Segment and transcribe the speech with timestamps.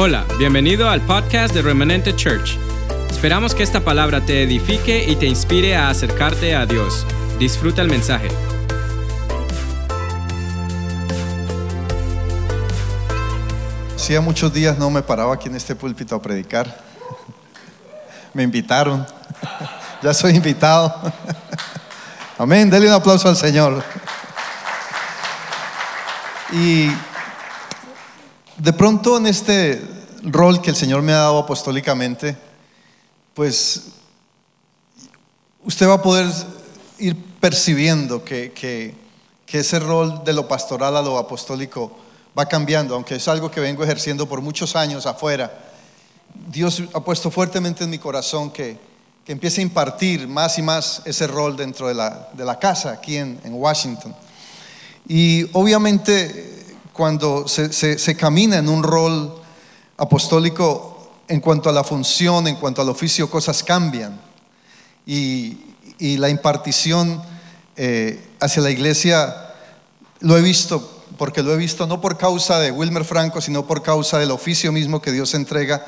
[0.00, 2.56] Hola, bienvenido al podcast de Remanente Church.
[3.10, 7.04] Esperamos que esta palabra te edifique y te inspire a acercarte a Dios.
[7.40, 8.28] Disfruta el mensaje.
[13.96, 16.80] Hacía muchos días no me paraba aquí en este púlpito a predicar.
[18.34, 19.04] Me invitaron.
[20.00, 20.94] Ya soy invitado.
[22.38, 22.70] Amén.
[22.70, 23.82] Dele un aplauso al Señor.
[26.52, 26.88] Y
[28.58, 29.80] de pronto en este
[30.24, 32.36] rol que el Señor me ha dado apostólicamente,
[33.32, 33.84] pues
[35.64, 36.26] usted va a poder
[36.98, 38.94] ir percibiendo que, que,
[39.46, 41.96] ese rol de lo pastoral a lo apostólico
[42.36, 45.56] va cambiando, aunque es algo que vengo ejerciendo por muchos años afuera.
[46.48, 48.76] Dios ha puesto fuertemente en mi corazón que,
[49.24, 52.90] que empiece a impartir más y más ese rol dentro de la, de la casa
[52.90, 54.14] aquí en Washington.
[55.06, 56.57] Y obviamente
[56.98, 59.32] cuando se, se, se camina en un rol
[59.98, 64.20] apostólico en cuanto a la función, en cuanto al oficio, cosas cambian.
[65.06, 65.58] Y,
[66.00, 67.22] y la impartición
[67.76, 69.54] eh, hacia la iglesia
[70.18, 73.80] lo he visto, porque lo he visto no por causa de Wilmer Franco, sino por
[73.80, 75.86] causa del oficio mismo que Dios entrega,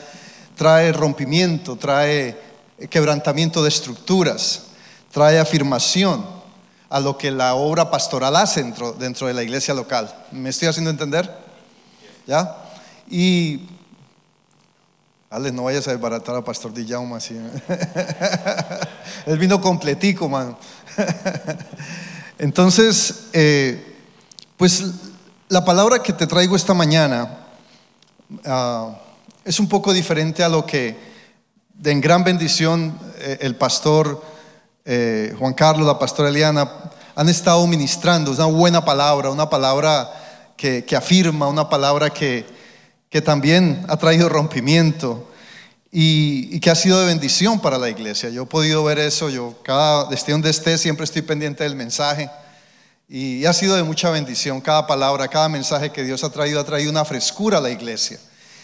[0.55, 2.41] trae rompimiento, trae
[2.89, 4.67] quebrantamiento de estructuras,
[5.11, 6.40] trae afirmación
[6.91, 10.13] a lo que la obra pastoral hace dentro, dentro de la iglesia local.
[10.33, 11.33] ¿Me estoy haciendo entender?
[12.27, 12.57] ¿Ya?
[13.09, 13.69] Y
[15.31, 17.37] Alex, no vayas a desbaratar a Pastor Dillauma así.
[19.27, 20.57] Él vino completico, man.
[22.39, 23.97] Entonces, eh,
[24.57, 24.85] pues
[25.49, 27.39] la palabra que te traigo esta mañana
[28.45, 28.93] uh,
[29.45, 30.97] es un poco diferente a lo que
[31.85, 34.30] en gran bendición eh, el pastor
[34.85, 36.71] eh, Juan Carlos, la pastora Eliana
[37.15, 38.33] han estado ministrando.
[38.33, 40.11] Es una buena palabra, una palabra
[40.57, 42.47] que, afirma, una palabra que,
[43.25, 45.31] también ha traído rompimiento
[45.91, 48.31] y, que ha sido de bendición para la iglesia.
[48.31, 52.31] Yo he podido ver eso, yo cada desde donde esté siempre estoy pendiente del mensaje
[53.09, 54.61] y ha sido de mucha bendición.
[54.61, 58.19] Cada palabra, cada mensaje que Dios ha traído ha traído una frescura a la iglesia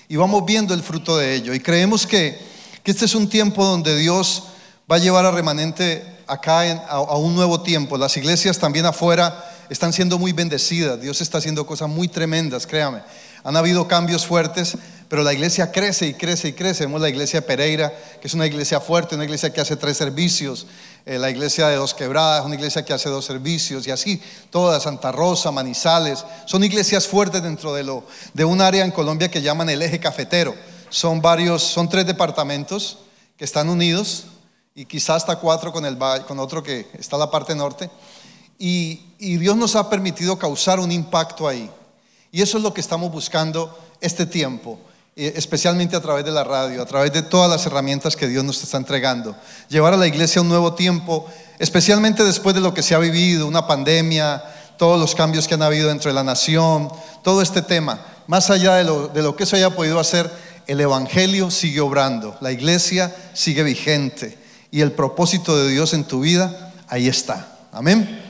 [0.09, 1.53] y vamos viendo el fruto de ello.
[1.53, 2.39] Y creemos que
[2.85, 4.45] este es un tiempo donde Dios
[4.91, 7.97] va a llevar a remanente acá a, un nuevo tiempo.
[7.97, 11.01] Las iglesias también afuera están siendo muy bendecidas.
[11.01, 13.01] Dios está haciendo cosas muy tremendas, créame.
[13.45, 14.77] Han habido cambios fuertes,
[15.09, 16.85] pero la iglesia crece y crece y crece.
[16.85, 20.67] Vemos la iglesia Pereira, que es una iglesia fuerte, una iglesia que hace tres servicios.
[21.05, 23.87] Eh, la iglesia de Dos Quebradas, una iglesia que hace dos servicios.
[23.87, 24.21] Y así,
[24.51, 26.25] todas, Santa Rosa, Manizales.
[26.47, 28.05] Son iglesias fuertes dentro de, lo,
[28.35, 30.55] de un área en Colombia que llaman el eje cafetero.
[30.89, 32.99] Son varios, son tres departamentos
[33.37, 34.27] que están unidos
[34.79, 35.97] y quizás hasta cuatro con, el,
[36.29, 37.91] con otro que está en la parte norte.
[38.59, 41.71] Y, y Dios nos ha permitido causar un impacto ahí.
[42.31, 44.79] Y eso es lo que estamos buscando este tiempo,
[45.17, 48.45] eh, especialmente a través de la radio, a través de todas las herramientas que Dios
[48.45, 49.35] nos está entregando.
[49.71, 51.27] Llevar a la iglesia a un nuevo tiempo,
[51.59, 54.45] especialmente después de lo que se ha vivido, una pandemia,
[54.77, 56.91] todos los cambios que han habido dentro de la nación,
[57.23, 57.99] todo este tema.
[58.27, 60.31] Más allá de lo, de lo que eso haya podido hacer,
[60.67, 64.45] el Evangelio sigue obrando, la iglesia sigue vigente
[64.77, 67.49] y el propósito de Dios en tu vida, ahí está.
[67.73, 68.23] Amén.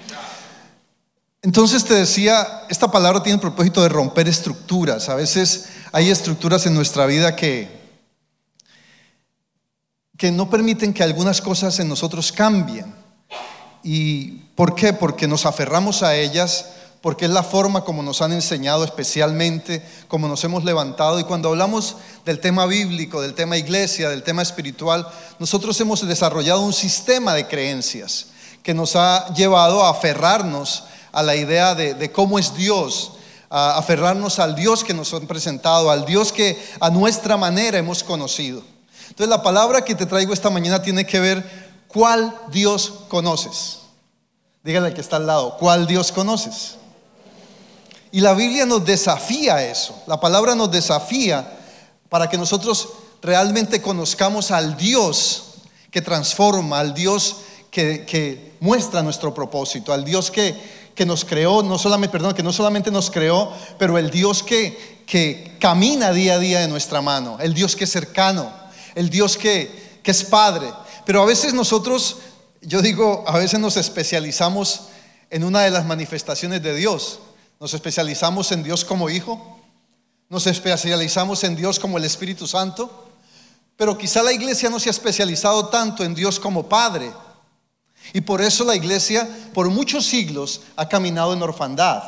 [1.42, 5.08] Entonces te decía, esta palabra tiene el propósito de romper estructuras.
[5.08, 7.68] A veces hay estructuras en nuestra vida que,
[10.16, 12.94] que no permiten que algunas cosas en nosotros cambien.
[13.82, 14.92] ¿Y por qué?
[14.92, 16.66] Porque nos aferramos a ellas
[17.06, 21.20] porque es la forma como nos han enseñado especialmente, como nos hemos levantado.
[21.20, 21.94] Y cuando hablamos
[22.24, 25.06] del tema bíblico, del tema iglesia, del tema espiritual,
[25.38, 28.26] nosotros hemos desarrollado un sistema de creencias
[28.64, 33.12] que nos ha llevado a aferrarnos a la idea de, cómo es Dios,
[33.50, 38.02] a aferrarnos al Dios que nos han presentado, al Dios que a nuestra manera hemos
[38.02, 38.64] conocido.
[39.10, 43.78] Entonces la palabra que te traigo esta mañana tiene que ver cuál Dios conoces.
[44.64, 46.78] Dígale al que está al lado, ¿cuál Dios conoces?
[48.12, 50.02] Y la Biblia nos desafía a eso.
[50.06, 51.46] La palabra nos desafía
[52.08, 52.88] para que nosotros
[53.22, 55.44] realmente conozcamos al Dios
[55.90, 57.36] que transforma, al Dios
[57.70, 60.54] que, que muestra nuestro propósito, al Dios que,
[60.94, 65.02] que, nos creó, no solamente, perdón, que no solamente nos creó, pero el Dios que,
[65.06, 68.52] que camina día a día de nuestra mano, el Dios que es cercano,
[68.94, 70.72] el Dios que, que es Padre.
[71.04, 72.18] Pero a veces nosotros,
[72.62, 74.82] yo digo, a veces nos especializamos
[75.30, 77.20] en una de las manifestaciones de Dios.
[77.58, 79.60] Nos especializamos en Dios como Hijo,
[80.28, 83.08] nos especializamos en Dios como el Espíritu Santo,
[83.76, 87.12] pero quizá la iglesia no se ha especializado tanto en Dios como Padre.
[88.12, 92.02] Y por eso la iglesia por muchos siglos ha caminado en orfandad,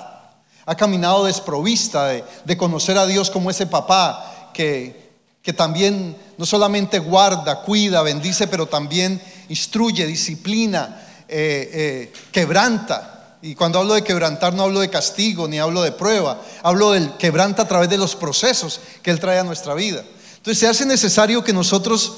[0.66, 5.10] ha caminado desprovista de, conocer a Dios como ese papá que,
[5.42, 13.18] que también no solamente guarda, cuida, bendice, pero también instruye, disciplina, eh, eh, quebranta.
[13.40, 17.12] Y cuando hablo de quebrantar no hablo de castigo ni hablo de prueba, hablo del
[17.17, 20.02] quebranta a través de los procesos que Él trae a nuestra vida.
[20.37, 22.14] Entonces se hace necesario que nosotros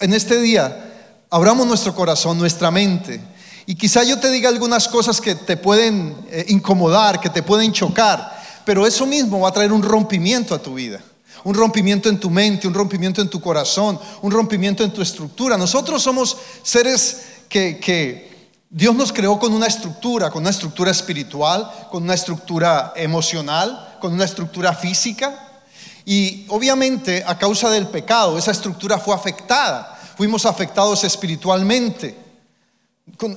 [0.00, 3.20] en este día abramos nuestro corazón, nuestra mente.
[3.66, 7.72] Y quizá yo te diga algunas cosas que te pueden eh, incomodar, que te pueden
[7.72, 11.00] chocar, pero eso mismo va a traer un rompimiento a tu vida.
[11.44, 15.58] Un rompimiento en tu mente, un rompimiento en tu corazón, un rompimiento en tu estructura.
[15.58, 18.33] Nosotros somos seres que, que
[18.76, 24.12] Dios nos creó con una estructura, con una estructura espiritual, con una estructura emocional, con
[24.12, 25.62] una estructura física.
[26.04, 29.96] Y obviamente a causa del pecado esa estructura fue afectada.
[30.16, 32.18] Fuimos afectados espiritualmente.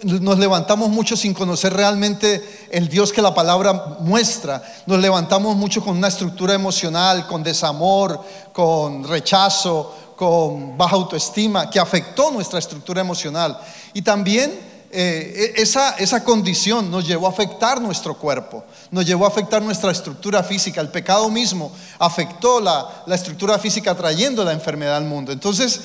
[0.01, 4.63] Nos levantamos mucho sin conocer realmente el Dios que la palabra muestra.
[4.87, 11.79] Nos levantamos mucho con una estructura emocional, con desamor, con rechazo, con baja autoestima, que
[11.79, 13.55] afectó nuestra estructura emocional.
[13.93, 14.66] Y también
[14.99, 19.61] eh, e, esa, esa condición nos llevó a afectar nuestro cuerpo, nos llevó a afectar
[19.61, 20.81] nuestra estructura física.
[20.81, 25.31] El pecado mismo afectó la, la estructura física trayendo la enfermedad al mundo.
[25.31, 25.81] Entonces,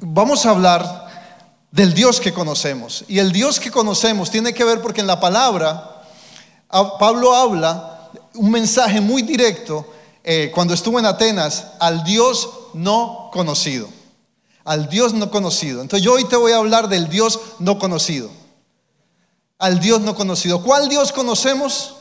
[0.00, 1.06] vamos a hablar
[1.70, 3.04] del Dios que conocemos.
[3.08, 6.02] Y el Dios que conocemos tiene que ver porque en la palabra
[6.98, 9.86] Pablo habla un mensaje muy directo
[10.24, 13.99] eh, cuando estuvo en Atenas al Dios no conocido
[14.70, 15.82] al Dios no conocido.
[15.82, 18.30] Entonces yo hoy te voy a hablar del Dios no conocido.
[19.58, 20.62] Al Dios no conocido.
[20.62, 21.96] ¿Cuál Dios conocemos?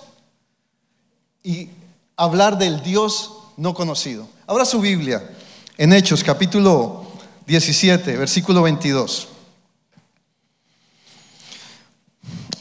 [1.41, 1.69] Y
[2.15, 4.29] hablar del Dios no conocido.
[4.45, 5.31] Abra su Biblia
[5.79, 7.07] en Hechos capítulo
[7.47, 9.29] 17, versículo 22.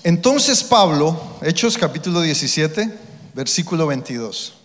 [0.05, 2.99] Entonces Pablo, Hechos capítulo 17,
[3.35, 4.58] versículo 22.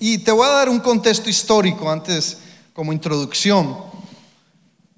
[0.00, 2.38] Y te voy a dar un contexto histórico antes
[2.72, 3.76] como introducción,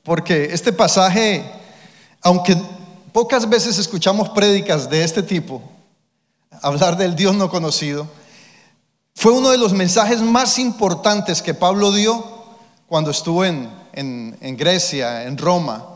[0.02, 1.44] porque este pasaje,
[2.23, 2.56] aunque
[3.12, 5.62] pocas veces escuchamos prédicas de este tipo,
[6.62, 8.08] hablar del Dios no conocido,
[9.14, 12.25] fue uno de los mensajes más importantes que Pablo dio
[12.87, 15.87] cuando estuvo en, en Grecia, en Roma,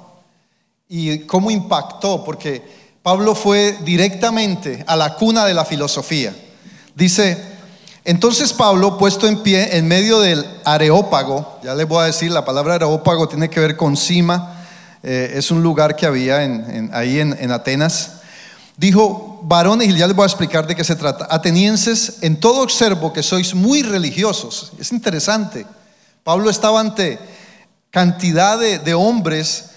[0.88, 2.62] y cómo impactó, porque
[3.02, 6.34] Pablo fue directamente a la cuna de la filosofía.
[6.94, 7.51] Dice,
[8.04, 12.44] entonces Pablo, puesto en pie en medio del areópago, ya les voy a decir, la
[12.44, 14.64] palabra areópago tiene que ver con cima,
[15.04, 16.38] eh, es un lugar que había
[16.92, 18.22] ahí en, Atenas,
[18.76, 22.62] dijo, varones, y ya les voy a explicar de qué se trata, atenienses, en todo
[22.62, 24.72] observo que sois muy religiosos.
[24.80, 25.64] Es interesante,
[26.24, 27.20] Pablo estaba ante
[27.90, 29.70] cantidad de, de hombres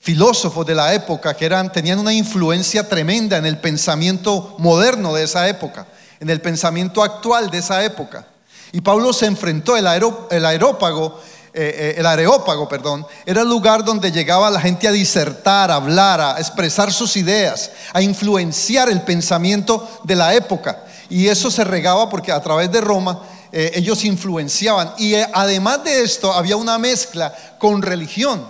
[0.00, 5.22] filósofos de la época que eran, tenían una influencia tremenda en el pensamiento moderno de
[5.22, 5.86] esa época
[6.20, 8.26] en el pensamiento actual de esa época.
[8.72, 9.86] Y Pablo se enfrentó, el,
[10.30, 11.20] el aerópago,
[11.54, 15.76] eh, eh, el areópago, perdón, era el lugar donde llegaba la gente a disertar, a
[15.76, 20.84] hablar, a expresar sus ideas, a influenciar el pensamiento de la época.
[21.08, 24.92] Y eso se regaba porque a través de Roma eh, ellos influenciaban.
[24.98, 28.46] Y además de esto había una mezcla con religión.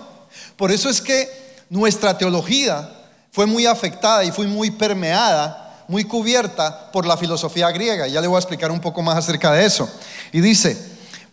[0.57, 2.89] Por eso es que nuestra teología
[3.31, 8.07] fue muy afectada y fue muy permeada muy cubierta por la filosofía griega.
[8.07, 9.89] Ya le voy a explicar un poco más acerca de eso.
[10.31, 10.77] Y dice,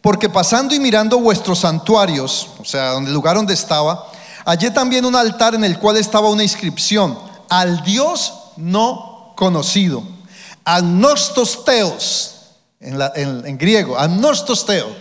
[0.01, 4.11] porque pasando y mirando vuestros santuarios, o sea, el lugar donde estaba,
[4.47, 7.19] hallé también un altar en el cual estaba una inscripción,
[7.51, 10.03] al Dios no conocido,
[10.65, 12.33] agnostos teos,
[12.81, 14.93] en, griego, agnostos teos,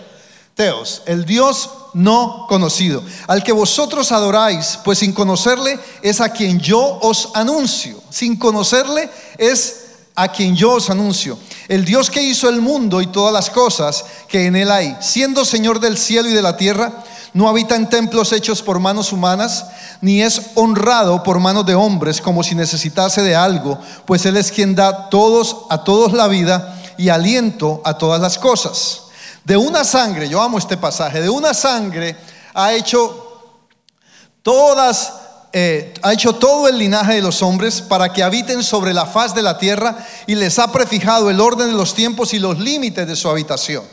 [0.53, 6.59] teos, el Dios no conocido, al que vosotros adoráis, pues sin conocerle es a quien
[6.59, 8.01] yo os anuncio.
[8.09, 11.39] Sin conocerle es a quien yo os anuncio.
[11.69, 15.45] El Dios que hizo el mundo y todas las cosas que en él hay, siendo
[15.45, 17.01] Señor del cielo y de la tierra,
[17.33, 19.65] no habita en templos hechos por manos humanas,
[20.01, 24.51] ni es honrado por manos de hombres como si necesitase de algo, pues Él es
[24.51, 29.04] quien da todos a todos la vida y aliento a todas las cosas.
[29.45, 32.15] De una sangre, yo amo este pasaje, de una sangre
[32.55, 33.53] ha hecho
[34.41, 35.13] todas,
[35.53, 39.35] eh, ha hecho todo el linaje de los hombres para que habiten sobre la faz
[39.35, 43.07] de la tierra y les ha prefijado el orden de los tiempos y los límites
[43.07, 43.83] de su habitación,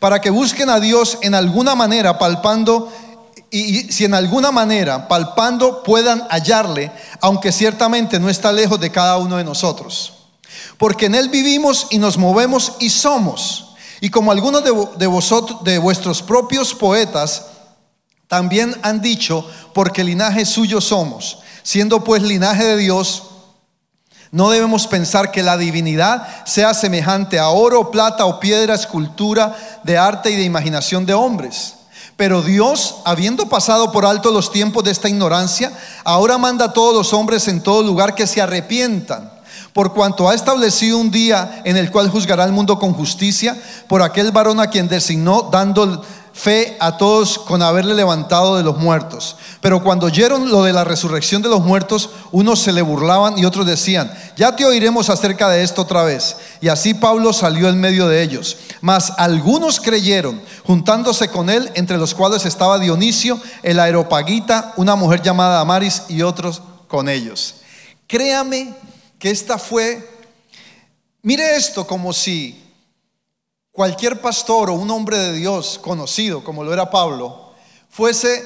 [0.00, 2.90] para que busquen a Dios en alguna manera palpando
[3.50, 9.18] y si en alguna manera palpando puedan hallarle, aunque ciertamente no está lejos de cada
[9.18, 10.14] uno de nosotros.
[10.78, 13.65] Porque en Él vivimos y nos movemos y somos
[14.00, 17.46] y como algunos de, vosotros, de vuestros propios poetas,
[18.28, 23.22] también han dicho, porque linaje suyo somos, siendo pues linaje de Dios,
[24.32, 29.96] No debemos pensar que la divinidad sea semejante a oro, plata o piedra, escultura de
[29.96, 31.74] arte y de imaginación de hombres.
[32.16, 35.72] Pero Dios, habiendo pasado por alto los tiempos de esta ignorancia,
[36.02, 39.30] ahora manda a todos los hombres en todo lugar que se arrepientan,
[39.76, 43.54] por cuanto ha establecido un día en el cual juzgará al mundo con justicia
[43.88, 46.02] por aquel varón a quien designó, dando
[46.32, 49.36] fe a todos con haberle levantado de los muertos.
[49.60, 53.44] Pero cuando oyeron lo de la resurrección de los muertos, unos se le burlaban y
[53.44, 56.38] otros decían, ya te oiremos acerca de esto otra vez.
[56.62, 58.56] Y así Pablo salió en medio de ellos.
[58.80, 65.20] Mas algunos creyeron, juntándose con él, entre los cuales estaba Dionisio, el aeropagita, una mujer
[65.20, 67.56] llamada Amaris y otros con ellos.
[68.06, 68.74] Créame
[69.18, 70.08] que esta fue,
[71.22, 72.62] mire esto como si
[73.72, 77.54] cualquier pastor o un hombre de Dios conocido, como lo era Pablo,
[77.90, 78.42] fuese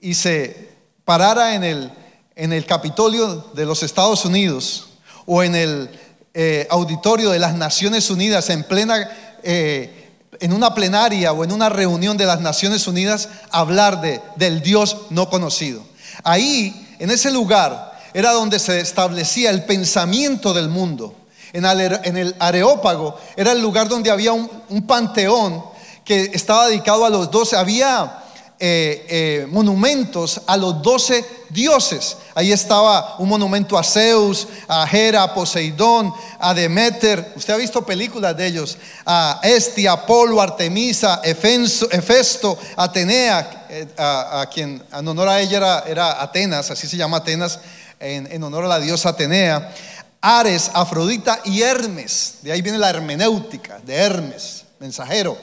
[0.00, 0.68] y se
[1.04, 1.92] parara en el,
[2.34, 4.88] en el Capitolio de los Estados Unidos
[5.26, 5.90] o en el
[6.34, 9.10] eh, auditorio de las Naciones Unidas en plena,
[9.42, 10.10] eh,
[10.40, 15.06] en una plenaria o en una reunión de las Naciones Unidas, hablar de, del Dios
[15.10, 15.82] no conocido.
[16.22, 21.14] Ahí, en ese lugar, era donde se establecía el pensamiento del mundo
[21.52, 25.64] en el Areópago era el lugar donde había un, panteón
[26.04, 27.56] que estaba dedicado a los doce.
[27.56, 28.24] Había
[28.60, 32.16] eh, eh, monumentos a los doce dioses.
[32.34, 37.32] Ahí estaba un monumento a Zeus, a Hera, a Poseidón, a Demeter.
[37.36, 38.76] Usted ha visto películas de ellos.
[39.06, 46.70] A Estia, Apolo, Artemisa, Hefesto, Atenea, eh, a, quien en honor a ella era, Atenas,
[46.70, 47.60] así se llama Atenas,
[48.00, 49.74] en, honor a la diosa Atenea.
[50.20, 52.38] Ares, Afrodita y Hermes.
[52.42, 55.36] De ahí viene la hermenéutica de Hermes, mensajero.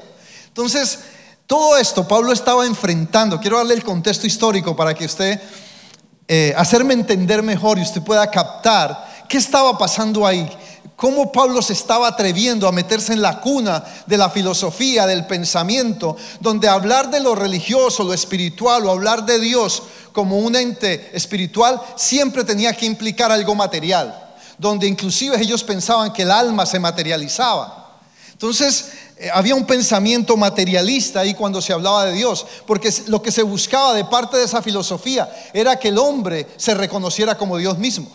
[0.48, 1.00] Entonces,
[1.48, 3.40] todo esto Pablo estaba enfrentando.
[3.40, 5.40] Quiero darle el contexto histórico para que usted,
[6.28, 10.50] eh, hacerme entender mejor y usted pueda captar qué estaba pasando ahí.
[10.96, 16.16] Cómo Pablo se estaba atreviendo a meterse en la cuna de la filosofía, del pensamiento,
[16.40, 19.84] donde hablar de lo religioso, lo espiritual o hablar de Dios
[20.16, 24.24] como un ente espiritual siempre tenía que implicar algo material
[24.58, 28.00] donde inclusive ellos pensaban que el alma se materializaba.
[28.32, 33.32] Entonces, eh, había un pensamiento materialista ahí cuando se hablaba de Dios, porque lo que
[33.32, 37.78] se buscaba de parte de esa filosofía era que el hombre se reconociera como Dios
[37.78, 38.10] mismo.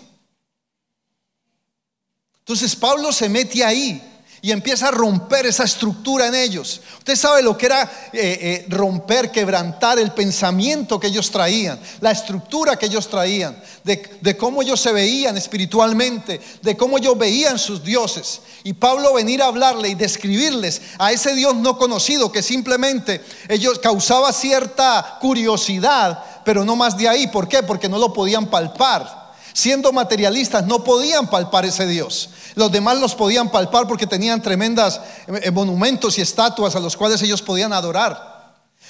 [2.39, 4.10] Entonces Pablo se mete ahí
[4.43, 6.81] y empieza a romper esa estructura en ellos.
[6.99, 7.83] Usted sabe lo que era
[8.13, 14.37] eh, eh, romper, quebrantar el pensamiento que ellos traían, la estructura que ellos traían, de,
[14.37, 18.41] cómo ellos se veían espiritualmente, de cómo ellos veían sus dioses.
[18.65, 23.79] Y Pablo venir a hablarle y describirles a ese Dios no conocido que simplemente ellos
[23.79, 27.27] causaba cierta curiosidad, pero no más de ahí.
[27.27, 27.63] ¿Por qué?
[27.63, 29.21] Porque no lo podían palpar.
[29.53, 32.31] Siendo materialistas no podían palpar ese Dios.
[32.55, 36.97] Los demás los podían palpar porque tenían tremendas eh, eh, monumentos y estatuas a los
[36.97, 38.31] cuales ellos podían adorar.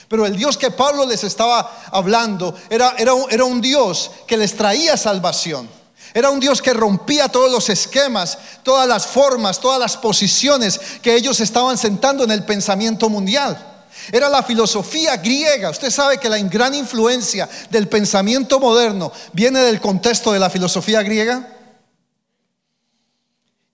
[0.08, 4.56] Pero el Dios que Pablo les estaba hablando era, era, era un Dios que les
[4.56, 5.68] traía salvación.
[6.12, 11.14] Era un Dios que rompía todos los esquemas, todas las formas, todas las posiciones que
[11.14, 13.66] ellos estaban sentando en el pensamiento mundial.
[14.10, 15.70] Era la filosofía griega.
[15.70, 21.02] Usted sabe que la gran influencia del pensamiento moderno viene del contexto de la filosofía
[21.02, 21.59] griega.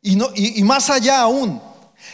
[0.08, 1.60] Y, más allá aún,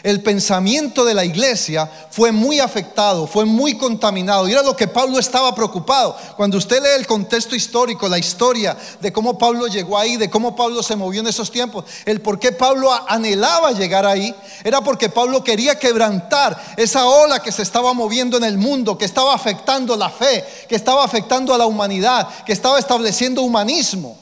[0.02, 4.49] el pensamiento de la iglesia fue muy afectado, fue muy contaminado.
[4.49, 6.16] Y era lo que Pablo estaba preocupado.
[6.34, 10.56] Cuando usted lee el contexto histórico, la historia de cómo Pablo llegó ahí, de cómo
[10.56, 14.34] Pablo se movió en esos tiempos, el por qué Pablo anhelaba llegar ahí,
[14.64, 19.04] era porque Pablo quería quebrantar esa ola que se estaba moviendo en el mundo, que
[19.04, 24.22] estaba afectando la fe, que estaba afectando a la humanidad, que estaba estableciendo humanismo.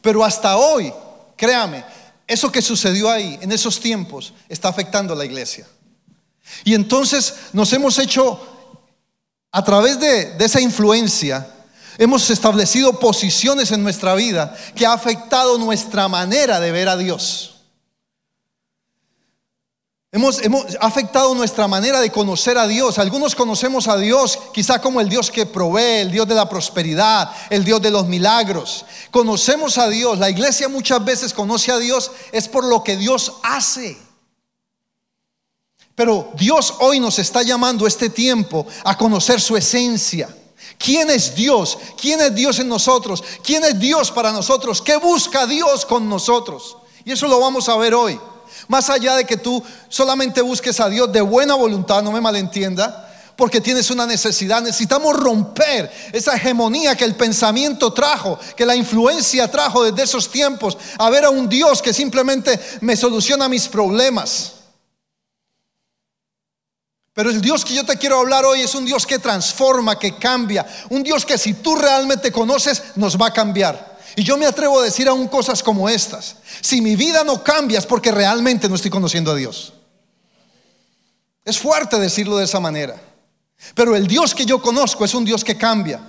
[0.00, 0.92] Pero hasta hoy,
[1.36, 1.84] créame,
[2.26, 5.66] eso que sucedió ahí, en esos tiempos, está afectando a la iglesia.
[6.64, 8.40] Y entonces nos hemos hecho,
[9.50, 11.48] a través de, esa influencia,
[11.96, 17.57] hemos establecido posiciones en nuestra vida que ha afectado nuestra manera de ver a Dios.
[20.10, 20.40] Hemos,
[20.80, 22.98] afectado nuestra manera de conocer a Dios.
[22.98, 27.30] Algunos conocemos a Dios quizá como el Dios que provee, el Dios de la prosperidad,
[27.50, 28.86] el Dios de los milagros.
[29.10, 30.18] Conocemos a Dios.
[30.18, 33.98] La iglesia muchas veces conoce a Dios es por lo que Dios hace.
[35.94, 40.34] Pero Dios hoy nos está llamando este tiempo a conocer su esencia.
[40.78, 41.76] ¿Quién es Dios?
[42.00, 43.22] ¿Quién es Dios en nosotros?
[43.42, 44.80] ¿Quién es Dios para nosotros?
[44.80, 46.78] ¿Qué busca Dios con nosotros?
[47.04, 48.18] Y eso lo vamos a ver hoy.
[48.66, 53.08] Más allá de que tú solamente busques a Dios de buena voluntad, no me malentienda,
[53.38, 54.60] porque tienes una necesidad.
[54.60, 60.76] Necesitamos romper esa hegemonía que el pensamiento trajo, que la influencia trajo desde esos tiempos,
[60.98, 64.54] a ver a un Dios que simplemente me soluciona mis problemas.
[67.18, 70.16] Pero el Dios que yo te quiero hablar hoy es un Dios que transforma, que
[70.18, 73.87] cambia, un Dios que si tú realmente conoces, nos va a cambiar.
[74.18, 76.38] Y yo me atrevo a decir aún cosas como estas.
[76.60, 79.72] Si mi vida no cambia es porque realmente no estoy conociendo a Dios.
[81.44, 83.00] Es fuerte decirlo de esa manera.
[83.76, 86.00] Pero el Dios que yo conozco es un Dios que cambia,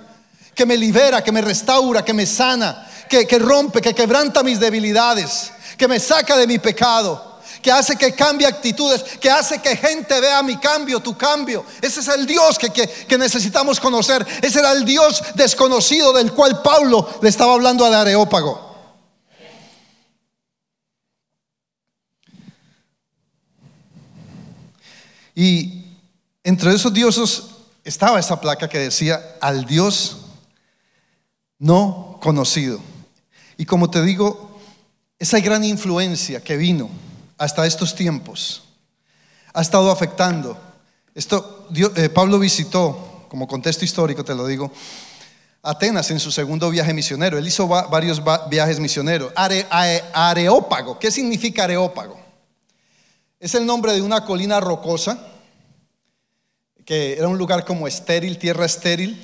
[0.55, 5.51] que me libera, que me restaura, que me sana, que, rompe, que quebranta mis debilidades,
[5.77, 7.28] que me saca de mi pecado
[7.61, 11.65] que hace que cambie actitudes, que hace que gente vea mi cambio, tu cambio.
[11.81, 14.25] Ese es el Dios que, que, necesitamos conocer.
[14.41, 18.69] Ese era el Dios desconocido del cual Pablo le estaba hablando al Areópago.
[25.35, 25.85] Y
[26.43, 27.43] entre esos dioses
[27.83, 30.17] estaba esa placa que decía al Dios
[31.57, 32.81] no conocido.
[33.57, 34.59] Y como te digo,
[35.17, 36.89] esa gran influencia que vino
[37.39, 38.63] hasta estos tiempos
[39.53, 40.57] ha estado afectando.
[41.15, 44.71] Esto eh, Pablo visitó, como contexto histórico te lo digo,
[45.61, 47.37] Atenas en su segundo viaje misionero.
[47.37, 49.33] Él hizo varios viajes misioneros.
[49.35, 52.17] areópago, ¿qué significa Areópago?
[53.39, 55.19] Es el nombre de una colina rocosa
[56.85, 59.21] que era un lugar como estéril, tierra estéril,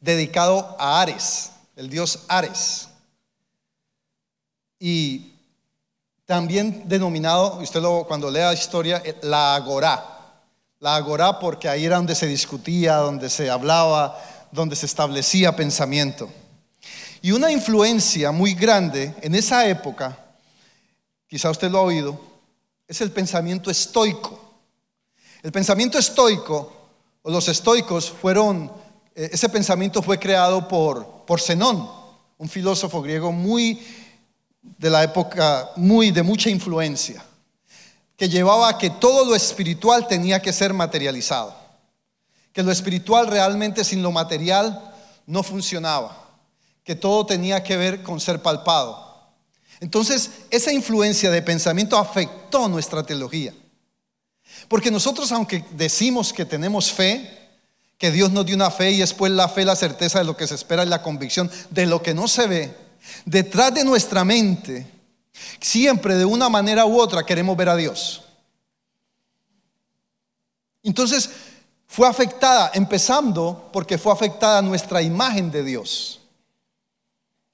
[0.00, 2.88] dedicado a Ares, el dios Ares.
[4.80, 5.29] Y
[6.30, 10.36] también denominado, usted lo, cuando lea la historia, eh, la agorá.
[10.78, 14.16] La agorá porque ahí era donde se discutía, donde se hablaba,
[14.52, 16.30] donde se establecía pensamiento.
[17.20, 20.16] Y una influencia muy grande en esa época,
[21.26, 22.20] quizá usted lo ha oído,
[22.86, 24.40] es el pensamiento estoico.
[25.42, 26.72] El pensamiento estoico,
[27.22, 28.70] o los estoicos fueron,
[29.16, 31.90] eh, ese pensamiento fue creado por, por Zenón,
[32.38, 33.84] un filósofo griego muy
[34.62, 37.24] de la época muy de mucha influencia,
[38.16, 41.54] que llevaba a que todo lo espiritual tenía que ser materializado,
[42.52, 44.94] que lo espiritual realmente sin lo material
[45.26, 46.28] no funcionaba,
[46.84, 49.08] que todo tenía que ver con ser palpado.
[49.80, 53.54] Entonces, esa influencia de pensamiento afectó nuestra teología.
[54.68, 57.38] Porque nosotros, aunque decimos que tenemos fe,
[57.96, 60.46] que Dios nos dio una fe y después la fe, la certeza de lo que
[60.46, 62.74] se espera y la convicción de lo que no se ve,
[63.24, 64.86] Detrás de nuestra mente,
[65.60, 68.22] siempre de una manera u otra queremos ver a Dios.
[70.82, 71.30] Entonces,
[71.86, 76.20] fue afectada, empezando porque fue afectada nuestra imagen de Dios.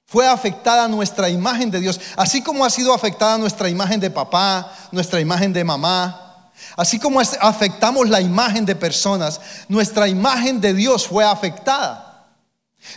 [0.05, 4.71] Fue afectada nuestra imagen de Dios, así como ha sido afectada nuestra imagen de papá,
[4.91, 11.07] nuestra imagen de mamá, así como afectamos la imagen de personas, nuestra imagen de Dios
[11.07, 12.27] fue afectada.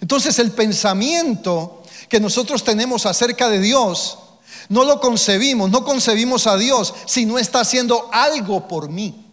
[0.00, 1.79] Entonces el pensamiento
[2.10, 4.18] que nosotros tenemos acerca de Dios,
[4.68, 9.26] no lo concebimos, no concebimos a Dios si no está haciendo algo por mí.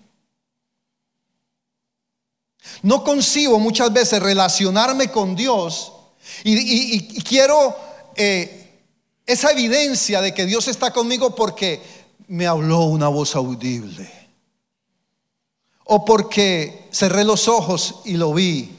[2.83, 5.91] No concibo muchas veces relacionarme con Dios
[6.43, 7.75] y, quiero
[8.15, 8.83] eh,
[9.25, 11.81] esa evidencia de que Dios está conmigo porque
[12.27, 14.11] me habló una voz audible
[15.85, 18.69] o porque cerré los ojos y lo vi.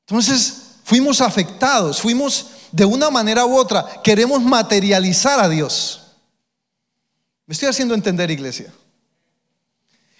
[0.00, 6.12] Entonces, fuimos afectados, fuimos de una manera u otra, queremos materializar a Dios.
[7.44, 8.72] ¿Me estoy haciendo entender, iglesia?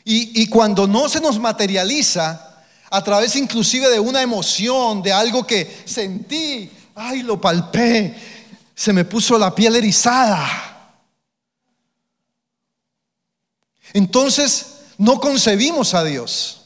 [0.02, 5.46] Y, y, cuando no se nos materializa, a través inclusive de una emoción, de algo
[5.46, 8.16] que sentí, ay, lo palpé,
[8.74, 10.98] se me puso la piel erizada.
[13.92, 16.62] Entonces, no concebimos a Dios.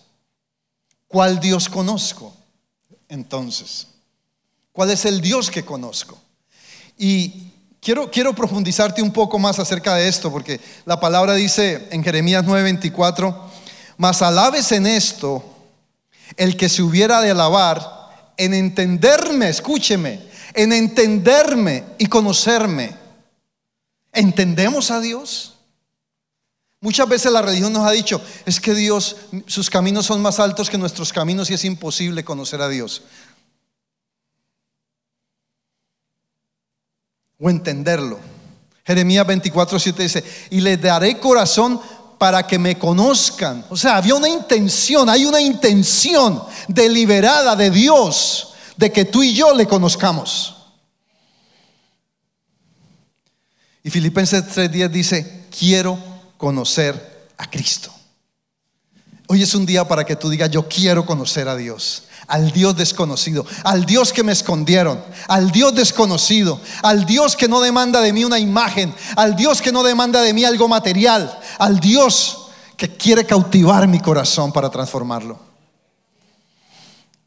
[1.06, 2.34] ¿Cuál Dios conozco?
[3.10, 3.88] Entonces,
[4.72, 6.18] ¿Cuál es el Dios que conozco?
[6.96, 12.04] Y quiero, quiero profundizarte un poco más acerca de esto, porque la palabra dice en
[12.04, 13.35] Jeremías 9:24,
[13.96, 15.44] mas alabes en esto
[16.37, 20.20] el que se hubiera de alabar en entenderme, escúcheme,
[20.54, 22.96] en entenderme y conocerme.
[24.12, 25.54] ¿Entendemos a Dios?
[26.80, 30.70] Muchas veces la religión nos ha dicho, es que Dios, sus caminos son más altos
[30.70, 33.02] que nuestros caminos y es imposible conocer a Dios.
[37.40, 38.18] O entenderlo.
[38.85, 41.81] Jeremías 24, 7 dice, y les daré corazón
[42.18, 43.64] para que me conozcan.
[43.70, 49.33] O sea, había una intención, hay una intención deliberada de Dios de que tú y
[49.33, 50.57] yo le conozcamos.
[53.83, 55.98] Y Filipenses 3:10 dice, quiero
[56.37, 57.90] conocer a Cristo.
[59.26, 62.76] Hoy es un día para que tú digas, yo quiero conocer a Dios, al Dios
[62.76, 68.12] desconocido, al Dios que me escondieron, al Dios desconocido, al Dios que no demanda de
[68.12, 72.88] mí una imagen, al Dios que no demanda de mí algo material, al Dios que
[72.96, 75.38] quiere cautivar mi corazón para transformarlo.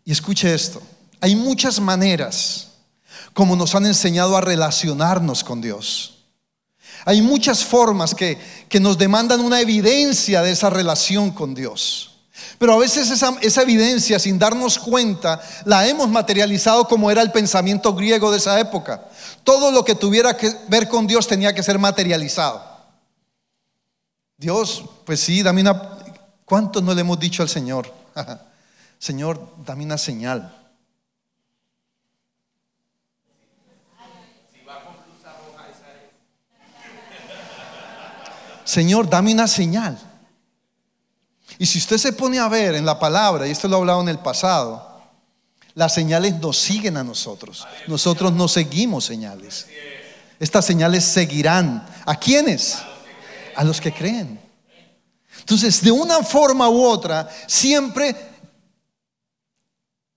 [0.06, 0.82] Y escuche esto,
[1.22, 2.70] hay muchas maneras
[3.34, 6.14] como nos han enseñado a relacionarnos con Dios.
[7.06, 8.40] Hay muchas formas que,
[8.80, 12.13] nos demandan una evidencia de esa relación con Dios.
[12.58, 17.94] Pero a veces esa, evidencia, sin darnos cuenta, la hemos materializado como era el pensamiento
[17.94, 19.06] griego de esa época.
[19.44, 22.64] Todo lo que tuviera que ver con Dios tenía que ser materializado.
[24.38, 26.00] Dios, pues sí, dame una...
[26.46, 27.92] ¿Cuánto no le hemos dicho al Señor?
[29.00, 30.64] Señor, dame una señal.
[38.64, 40.00] Señor, dame una señal.
[41.60, 44.02] Y si usted se pone a ver en la palabra, y esto lo he hablado
[44.02, 45.02] en el pasado,
[45.76, 47.68] las señales nos siguen a nosotros.
[47.88, 49.68] Nosotros no seguimos señales.
[50.40, 51.86] Estas señales seguirán.
[52.06, 52.80] ¿A quiénes?
[53.56, 54.40] A los que creen.
[55.40, 58.16] Entonces, de una forma u otra, siempre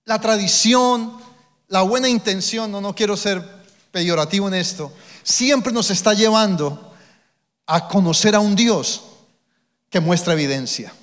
[0.05, 1.17] la tradición,
[1.67, 3.43] la buena intención, no, no quiero ser
[3.91, 4.91] peyorativo en esto,
[5.23, 6.93] siempre nos está llevando
[7.65, 9.03] a conocer a un Dios
[9.89, 10.93] que muestra evidencia.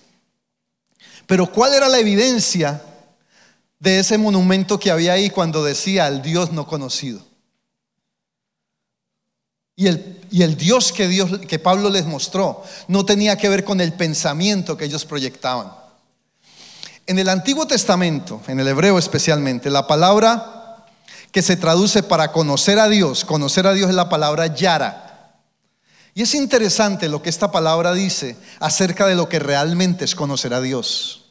[1.27, 2.83] Pero ¿cuál era la evidencia
[3.79, 7.25] de ese monumento que había ahí cuando decía el Dios no conocido?
[9.77, 13.65] Y el, y el Dios que, Dios que Pablo les mostró no tenía que ver
[13.65, 15.73] con el pensamiento que ellos proyectaban.
[17.07, 20.87] En el Antiguo Testamento, en el hebreo especialmente, la palabra
[21.33, 25.04] que se traduce para conocer a Dios, conocer a Dios es la palabra yara.
[26.15, 30.55] Y es interesante lo que esta palabra dice acerca de lo que realmente es conocer
[30.55, 31.25] a Dios.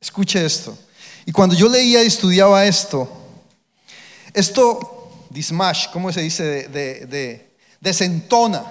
[0.00, 0.78] Escuche esto.
[1.26, 3.08] Y cuando yo leía y estudiaba esto,
[4.32, 6.68] esto, dismash, ¿cómo se dice?
[6.68, 8.64] De, de, desentona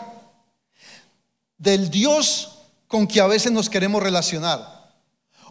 [1.57, 4.93] del Dios con que a veces nos queremos relacionar,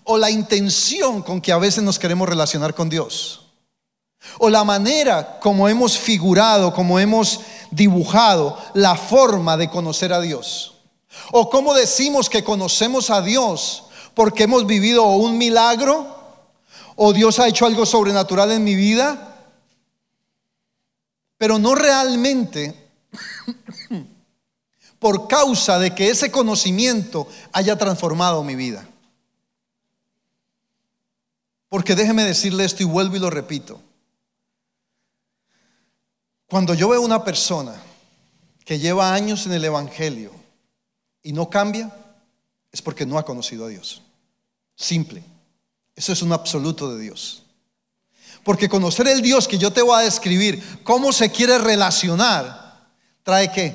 [0.04, 3.46] o la intención con que a veces nos queremos relacionar con Dios,
[4.38, 7.40] o la manera como hemos figurado, como hemos
[7.72, 10.74] dibujado la forma de conocer a Dios.
[11.32, 16.06] O cómo decimos que conocemos a Dios porque hemos vivido un milagro
[16.94, 19.36] o Dios ha hecho algo sobrenatural en mi vida,
[21.38, 22.90] pero no realmente
[24.98, 28.86] por causa de que ese conocimiento haya transformado mi vida.
[31.68, 33.80] Porque déjeme decirle esto y vuelvo y lo repito.
[36.52, 37.74] Cuando yo veo una persona
[38.62, 40.32] que lleva años en el Evangelio
[41.22, 41.90] y no cambia,
[42.70, 44.02] es porque no ha conocido a Dios.
[44.76, 45.24] Simple.
[45.96, 47.44] Eso es un absoluto de Dios.
[48.44, 52.86] Porque conocer el Dios que yo te voy a describir, cómo se quiere relacionar,
[53.22, 53.74] trae qué?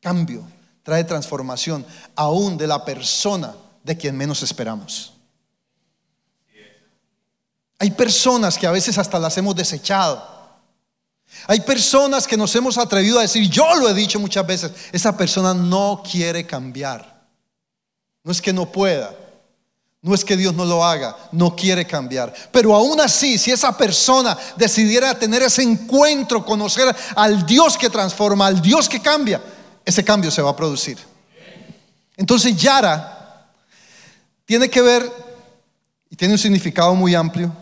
[0.00, 0.42] Cambio,
[0.82, 3.54] trae transformación, aún de la persona
[3.84, 5.12] de quien menos esperamos.
[7.78, 10.37] Hay personas que a veces hasta las hemos desechado
[11.46, 15.16] hay personas que nos hemos atrevido a decir, yo lo he dicho muchas veces, esa
[15.16, 17.26] persona no quiere cambiar.
[18.24, 19.14] No es que no pueda,
[20.02, 22.32] no es que Dios no lo haga, no quiere cambiar.
[22.52, 28.46] Pero aún así, si esa persona decidiera tener ese encuentro, conocer al Dios que transforma,
[28.46, 29.42] al Dios que cambia,
[29.84, 30.98] ese cambio se va a producir.
[32.16, 33.50] Entonces Yara
[34.44, 35.10] tiene que ver,
[36.10, 37.52] y tiene un significado muy amplio,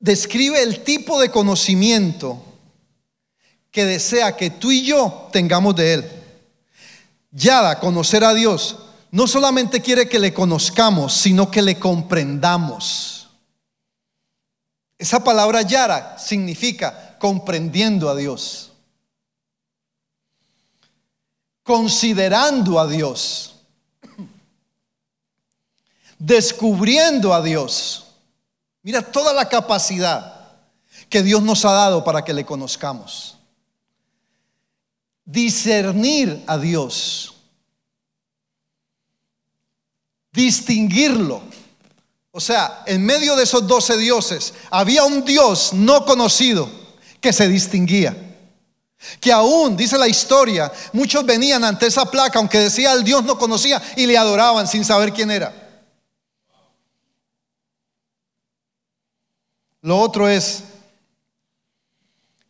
[0.00, 2.42] describe el tipo de conocimiento
[3.70, 6.10] que desea que tú y yo tengamos de Él.
[7.30, 8.76] Yada, conocer a Dios,
[9.12, 13.28] no solamente quiere que le conozcamos, sino que le comprendamos.
[14.98, 18.72] Esa palabra Yara significa comprendiendo a Dios,
[21.62, 23.54] considerando a Dios,
[26.18, 28.09] descubriendo a Dios.
[28.82, 30.40] Mira toda la capacidad
[31.08, 33.36] que Dios nos ha dado para que le conozcamos.
[35.24, 37.34] Discernir a Dios.
[40.32, 41.42] Distinguirlo.
[42.32, 46.70] O sea, en medio de esos doce dioses había un Dios no conocido
[47.20, 48.16] que se distinguía.
[49.20, 53.38] Que aún, dice la historia, muchos venían ante esa placa, aunque decía el Dios no
[53.38, 55.59] conocía, y le adoraban sin saber quién era.
[59.82, 60.64] Lo otro es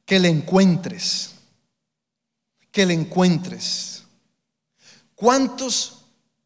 [0.04, 1.30] que le encuentres,
[2.72, 4.02] que le encuentres.
[5.14, 6.00] ¿Cuántos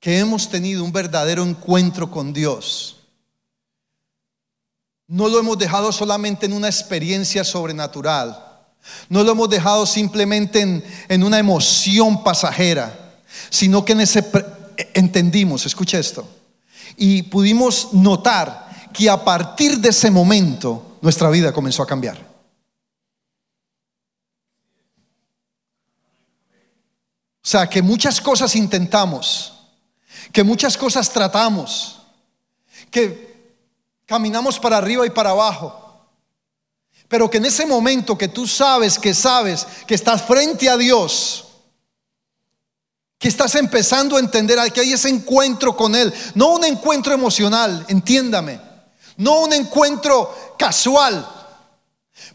[0.05, 2.97] que hemos tenido un verdadero encuentro con Dios,
[5.07, 8.39] no lo hemos dejado solamente en una experiencia sobrenatural,
[9.09, 13.15] no lo hemos dejado simplemente en, en una emoción pasajera,
[13.49, 14.23] sino que en ese
[14.93, 16.29] entendimos, escucha esto,
[16.99, 18.64] y pudimos notar
[18.95, 22.17] que a partir de ese momento nuestra vida comenzó a cambiar.
[27.43, 29.53] O sea, que muchas cosas intentamos,
[30.33, 32.01] que muchas cosas tratamos,
[32.91, 33.59] que
[34.07, 36.09] caminamos para arriba y para abajo,
[37.09, 41.45] pero que en ese momento que tú sabes, que sabes, que estás frente a Dios,
[43.19, 47.85] que estás empezando a entender que hay ese encuentro con Él, no un encuentro emocional,
[47.89, 48.74] entiéndame,
[49.17, 51.27] no un encuentro casual,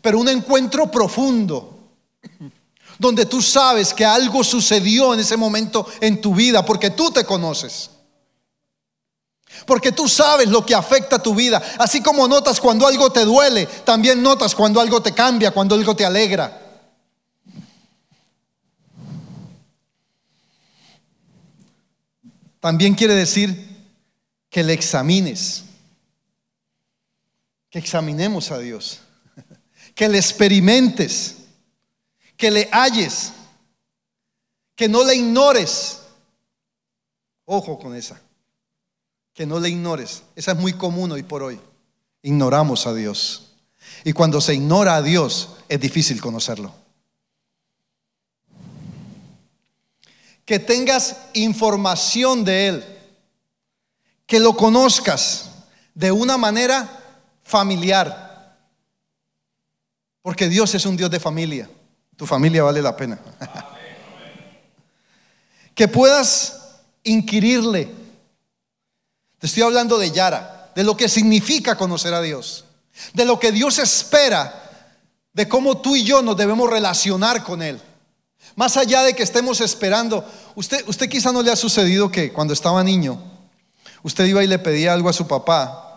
[0.01, 1.77] pero un encuentro profundo,
[2.97, 7.25] donde tú sabes que algo sucedió en ese momento en tu vida, porque tú te
[7.25, 7.89] conoces.
[9.65, 11.61] Porque tú sabes lo que afecta tu vida.
[11.79, 15.95] Así como notas cuando algo te duele, también notas cuando algo te cambia, cuando algo
[15.95, 16.67] te alegra.
[22.59, 23.69] También quiere decir
[24.49, 25.63] que le examines,
[27.69, 29.01] que examinemos a Dios,
[29.95, 31.37] que le experimentes,
[32.35, 33.33] que le halles,
[34.75, 36.01] que no le ignores.
[37.45, 38.21] Ojo con esa,
[39.33, 40.23] que no le ignores.
[40.35, 41.59] Esa es muy común hoy por hoy.
[42.21, 43.53] Ignoramos a Dios.
[44.03, 46.73] Y cuando se ignora a Dios es difícil conocerlo.
[50.49, 52.83] que tengas información de Él,
[54.25, 55.51] que lo conozcas
[55.93, 56.98] de una manera
[57.49, 58.57] familiar.
[60.21, 61.69] Porque Dios es un Dios de familia.
[62.15, 63.19] Tu familia vale la pena.
[65.73, 67.89] que puedas inquirirle.
[69.39, 72.65] Te estoy hablando de Yara, de lo que significa conocer a Dios,
[73.13, 74.53] de lo que Dios espera,
[75.33, 77.81] de cómo tú y yo nos debemos relacionar con Él.
[78.55, 82.53] Más allá de que estemos esperando, usted, usted quizá no le ha sucedido que cuando
[82.53, 83.23] estaba niño,
[84.03, 85.88] usted iba y le pedía algo a su papá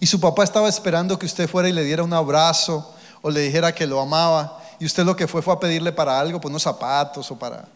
[0.00, 3.40] y su papá estaba esperando que usted fuera y le diera un abrazo o le
[3.40, 6.50] dijera que lo amaba y usted lo que fue fue a pedirle para algo, pues
[6.50, 7.68] unos zapatos o para...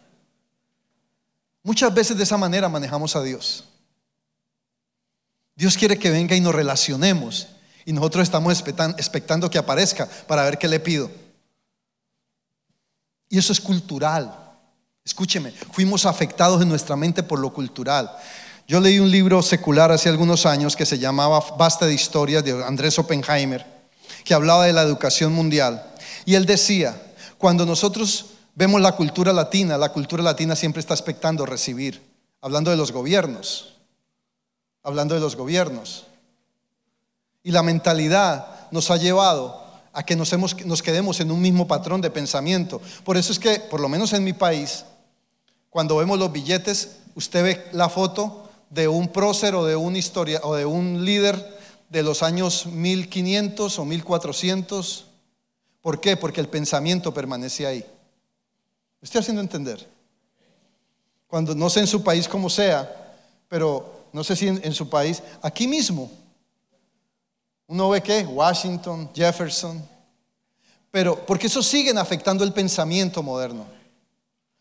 [1.63, 3.65] Muchas veces de esa manera manejamos a Dios.
[5.55, 7.49] Dios quiere que venga y nos relacionemos
[7.85, 8.59] y nosotros estamos
[8.97, 11.11] expectando que aparezca para ver qué le pido.
[13.29, 14.35] Y eso es cultural.
[15.05, 18.11] Escúcheme, fuimos afectados en nuestra mente por lo cultural.
[18.67, 22.65] Yo leí un libro secular hace algunos años que se llamaba Basta de Historias de
[22.65, 23.65] Andrés Oppenheimer,
[24.25, 25.93] que hablaba de la educación mundial.
[26.25, 26.99] Y él decía,
[27.37, 32.01] cuando nosotros vemos la cultura latina, la cultura latina siempre está expectando recibir,
[32.41, 33.75] hablando de los gobiernos,
[34.83, 36.07] hablando de los gobiernos.
[37.43, 40.33] Y la mentalidad nos ha llevado a que nos,
[40.65, 42.81] nos quedemos en un mismo patrón de pensamiento.
[43.05, 44.87] Por eso es que, por lo menos en mi país,
[45.69, 48.44] cuando vemos los billetes, usted ve la foto
[48.75, 51.59] de un prócer o de un historia o de un líder
[51.89, 55.07] de los años 1500 o 1400.
[55.81, 56.17] ¿Por qué?
[56.17, 57.85] Porque el pensamiento permanece ahí.
[59.01, 59.87] estoy haciendo entender?
[61.29, 63.15] Cuando no sé en su país como sea,
[63.49, 66.11] pero no sé si en su país, aquí mismo,
[67.69, 69.89] uno ve que Washington, Jefferson,
[70.91, 73.67] pero porque eso siguen afectando el pensamiento moderno.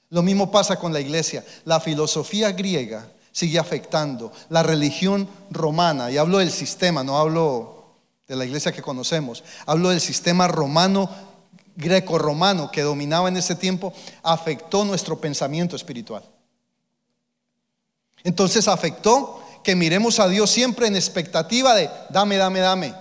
[0.10, 1.44] Lo mismo pasa con la iglesia.
[1.66, 7.84] La filosofía griega sigue afectando la religión romana, y hablo del sistema, no hablo
[8.28, 11.10] de la iglesia que conocemos, hablo del sistema romano,
[11.76, 13.92] greco-romano que dominaba en ese tiempo,
[14.22, 16.24] afectó nuestro pensamiento espiritual.
[18.24, 22.94] Entonces afectó que miremos a Dios siempre en expectativa de dame, dame, dame,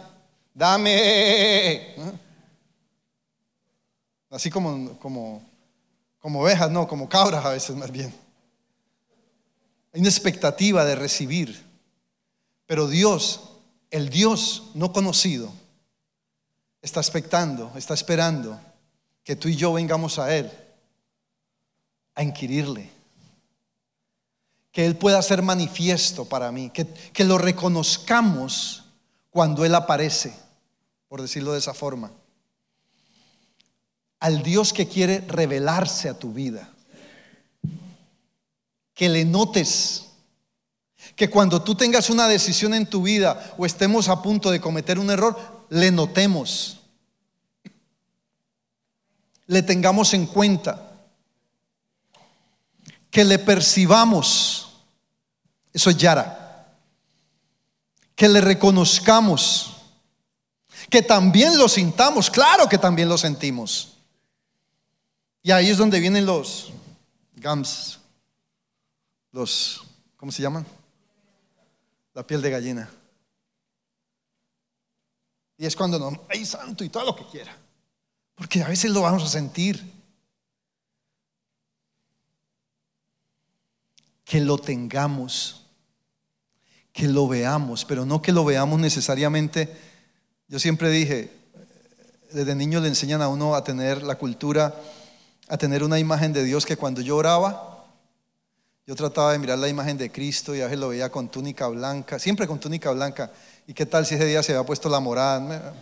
[0.54, 1.94] dame.
[4.30, 5.42] Así como, como,
[6.18, 8.21] como ovejas, no, como cabras a veces más bien.
[9.92, 11.64] Hay una expectativa de recibir.
[12.66, 13.40] Pero Dios,
[13.90, 15.52] el Dios no conocido,
[16.80, 18.58] está expectando, está esperando
[19.24, 20.50] que tú y yo vengamos a Él
[22.14, 23.02] a inquirirle
[24.72, 28.84] que Él pueda ser manifiesto para mí, que, que lo reconozcamos
[29.30, 30.34] cuando Él aparece,
[31.08, 32.10] por decirlo de esa forma.
[34.18, 36.71] Al Dios que quiere revelarse a tu vida.
[39.02, 40.10] Que le notes.
[41.16, 44.96] Que cuando tú tengas una decisión en tu vida o estemos a punto de cometer
[45.00, 46.78] un error, le notemos.
[49.48, 51.00] Le tengamos en cuenta
[53.10, 54.70] que le percibamos
[55.72, 56.72] Eso es Yara.
[58.14, 59.78] Que le reconozcamos.
[60.88, 62.30] Que también lo sintamos.
[62.30, 63.94] Claro que también lo sentimos.
[65.42, 66.70] Y ahí es donde vienen los
[67.34, 67.98] gams.
[69.32, 69.82] Los,
[70.16, 70.66] ¿cómo se llaman?
[72.14, 72.90] La piel de gallina.
[75.56, 77.56] Y es cuando no, hay santo y todo lo que quiera.
[78.34, 79.82] Porque a veces lo vamos a sentir.
[84.24, 85.66] Que lo tengamos,
[86.92, 89.74] que lo veamos, pero no que lo veamos necesariamente.
[90.48, 91.32] Yo siempre dije,
[92.32, 94.74] desde niño le enseñan a uno a tener la cultura,
[95.48, 97.71] a tener una imagen de Dios que cuando yo oraba,
[98.86, 101.68] yo trataba de mirar la imagen de Cristo y a veces lo veía con túnica
[101.68, 103.30] blanca, siempre con túnica blanca.
[103.66, 105.74] ¿Y qué tal si ese día se había puesto la morada?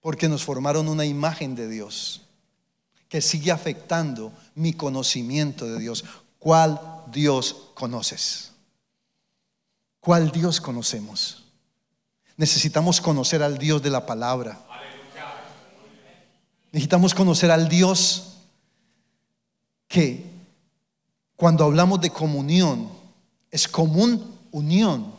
[0.00, 2.22] Porque nos formaron una imagen de Dios
[3.08, 6.04] que sigue afectando mi conocimiento de Dios.
[6.40, 6.80] ¿Cuál
[7.12, 8.50] Dios conoces?
[10.00, 11.44] ¿Cuál Dios conocemos?
[12.36, 14.66] Necesitamos conocer al Dios de la palabra.
[16.74, 18.32] Necesitamos conocer al Dios
[19.86, 20.28] que
[21.36, 22.90] cuando hablamos de comunión
[23.48, 25.14] es común unión,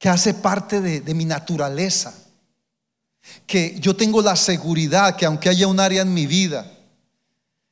[0.00, 2.12] que hace parte de, mi naturaleza,
[3.46, 6.68] que yo tengo la seguridad que aunque haya un área en mi vida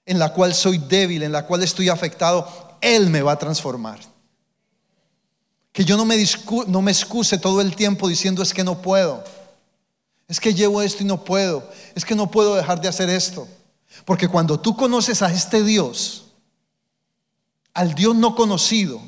[0.06, 3.98] en la cual soy débil, en la cual estoy afectado, Él me va a transformar.
[5.72, 6.16] Que yo no me,
[6.68, 9.24] no me excuse todo el tiempo diciendo es que no puedo.
[10.30, 11.68] Es que llevo esto y no puedo.
[11.96, 13.48] Es que no puedo dejar de hacer esto.
[14.04, 16.26] Porque cuando tú conoces a este Dios,
[17.74, 19.02] al Dios no conocido,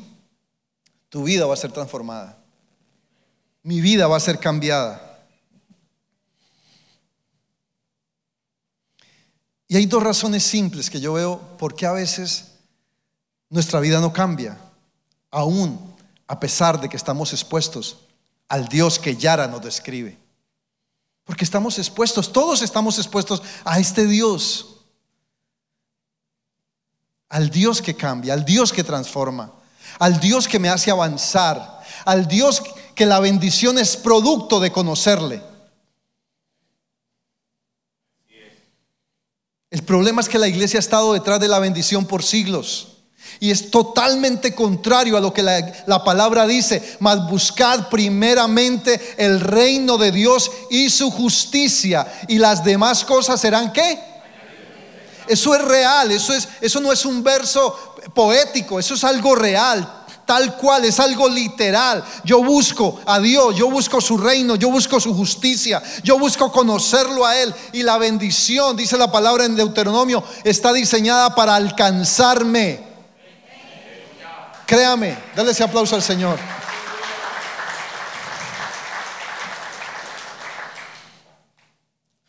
[1.09, 2.43] tu vida va a ser transformada.
[3.63, 5.25] Mi vida va a ser cambiada.
[9.69, 12.49] Y hay dos razones simples que yo veo por qué a veces
[13.49, 14.59] nuestra vida no cambia,
[15.31, 15.95] aún
[16.27, 17.99] a pesar de que estamos expuestos
[18.49, 20.22] al Dios que Yara nos describe.
[21.25, 24.85] Porque estamos expuestos, todos estamos expuestos a este Dios.
[27.29, 29.53] Al Dios que cambia, al Dios que transforma,
[29.99, 32.63] al Dios que me hace avanzar, al Dios
[32.95, 35.43] que la bendición es producto de conocerle.
[39.71, 42.92] El problema es que la iglesia ha estado detrás de la bendición por siglos.
[43.41, 46.97] Y es totalmente contrario a lo que la, palabra dice.
[47.01, 52.07] Mas buscad primeramente el reino de Dios y su justicia.
[52.29, 53.99] Y las demás cosas serán qué?
[55.29, 60.03] Eso es real, eso, es, eso no es un verso poético, eso es algo real
[60.27, 62.03] tal cual, es algo literal.
[62.25, 67.27] Yo busco a Dios, yo busco su reino, yo busco su justicia, yo busco conocerlo
[67.27, 67.55] a Él.
[67.73, 72.92] Y la bendición, dice la palabra en Deuteronomio, está diseñada para alcanzarme.
[74.73, 76.39] Créame, dale ese aplauso al Señor.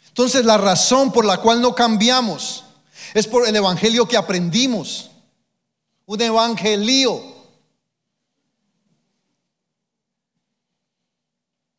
[0.10, 2.65] Entonces la razón por la cual no cambiamos
[3.13, 5.10] es por el evangelio que aprendimos.
[6.06, 7.23] Un evangelio.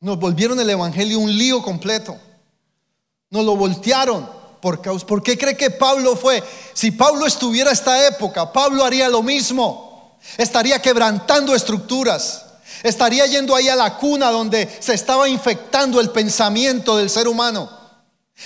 [0.00, 2.18] Nos volvieron el evangelio un lío completo.
[3.28, 4.26] Nos lo voltearon.
[4.62, 6.42] Por, ¿Por qué cree que Pablo fue?
[6.72, 9.93] Si Pablo estuviera esta época, Pablo haría lo mismo
[10.36, 12.44] estaría quebrantando estructuras,
[12.82, 17.84] estaría yendo ahí a la cuna donde se estaba infectando el pensamiento del ser humano.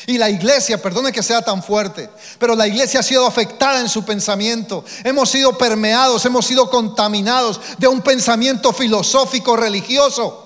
[0.06, 3.88] Y la iglesia, perdone que sea tan fuerte, pero la iglesia ha sido afectada en
[3.88, 4.84] su pensamiento.
[5.02, 10.44] Hemos sido permeados, hemos sido contaminados de un pensamiento filosófico religioso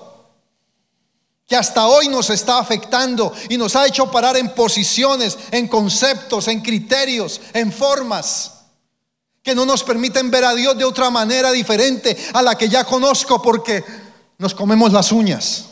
[1.45, 6.47] que hasta hoy nos está afectando y nos ha hecho parar en posiciones, en conceptos,
[6.47, 8.52] en criterios, en formas
[9.43, 12.85] que no nos permiten ver a Dios de otra manera diferente a la que ya
[12.85, 13.83] conozco porque
[14.37, 15.65] nos comemos las uñas.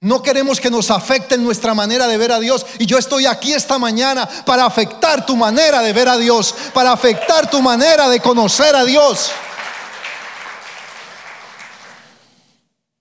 [0.00, 2.66] No queremos que nos afecten nuestra manera de ver a Dios.
[2.78, 6.92] Y yo estoy aquí esta mañana para afectar tu manera de ver a Dios, para
[6.92, 9.30] afectar tu manera de conocer a Dios.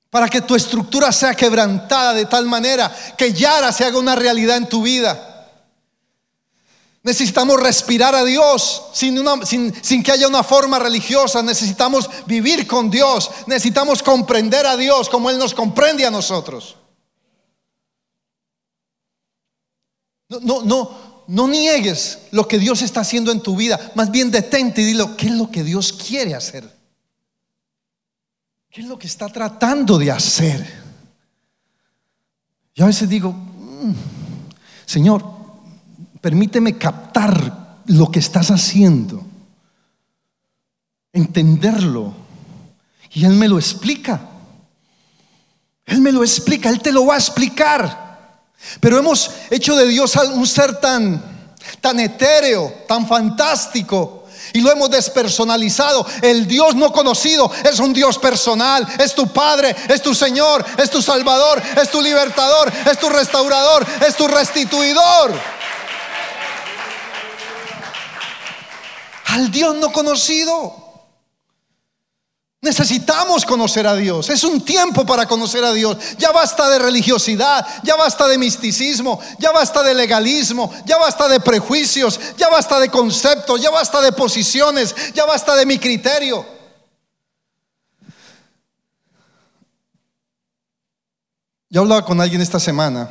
[0.10, 4.58] Para que tu estructura sea quebrantada de tal manera que Yara se haga una realidad
[4.58, 5.37] en tu vida.
[7.08, 9.16] Necesitamos respirar a Dios sin,
[10.04, 11.42] que haya una forma religiosa.
[11.42, 13.32] Necesitamos vivir con Dios.
[13.46, 16.76] Necesitamos comprender a Dios como Él nos comprende a nosotros.
[20.28, 23.94] No, no, no, no niegues lo que Dios está haciendo en tu vida.
[23.96, 26.70] Más bien detente y dilo, ¿qué es lo que Dios quiere hacer?
[28.70, 30.84] ¿Qué es lo que está tratando de hacer?
[32.76, 33.94] Yo a veces digo, mm,
[34.86, 35.38] Señor,
[36.28, 39.24] permíteme captar lo que estás haciendo,
[41.14, 42.14] entenderlo.
[43.14, 44.20] Y Él me lo explica.
[45.86, 48.52] Él me lo explica, Él te lo va a explicar.
[48.82, 51.24] Pero hemos hecho de Dios un ser tan,
[51.80, 56.06] tan etéreo, tan fantástico, y lo hemos despersonalizado.
[56.22, 58.86] El Dios no conocido es un Dios personal.
[59.00, 63.88] Es tu Padre, es tu Señor, es tu Salvador, es tu libertador, es tu restaurador,
[64.06, 65.57] es tu restituidor.
[69.28, 70.88] Al Dios no conocido.
[72.62, 74.30] Necesitamos conocer a Dios.
[74.30, 75.98] Es un tiempo para conocer a Dios.
[76.18, 81.40] Ya basta de religiosidad, ya basta de misticismo, ya basta de legalismo, ya basta de
[81.40, 86.46] prejuicios, ya basta de conceptos, ya basta de posiciones, ya basta de mi criterio.
[91.70, 93.10] Yo hablaba con alguien esta semana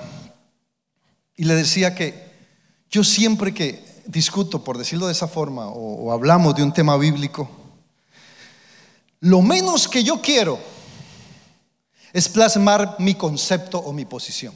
[1.36, 2.34] y le decía que
[2.90, 7.48] yo siempre que discuto, por decirlo de esa forma, o, hablamos de un tema bíblico,
[9.20, 10.58] lo menos que yo quiero
[12.12, 14.54] es plasmar mi concepto o mi posición.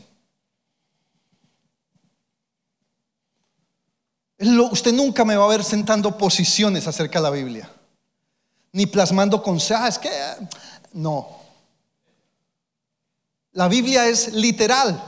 [4.39, 7.71] Usted nunca me va a ver sentando posiciones acerca de la Biblia,
[8.73, 9.83] ni plasmando consejos.
[9.85, 10.11] Ah, es que
[10.95, 11.29] no.
[13.53, 15.03] La Biblia es literal,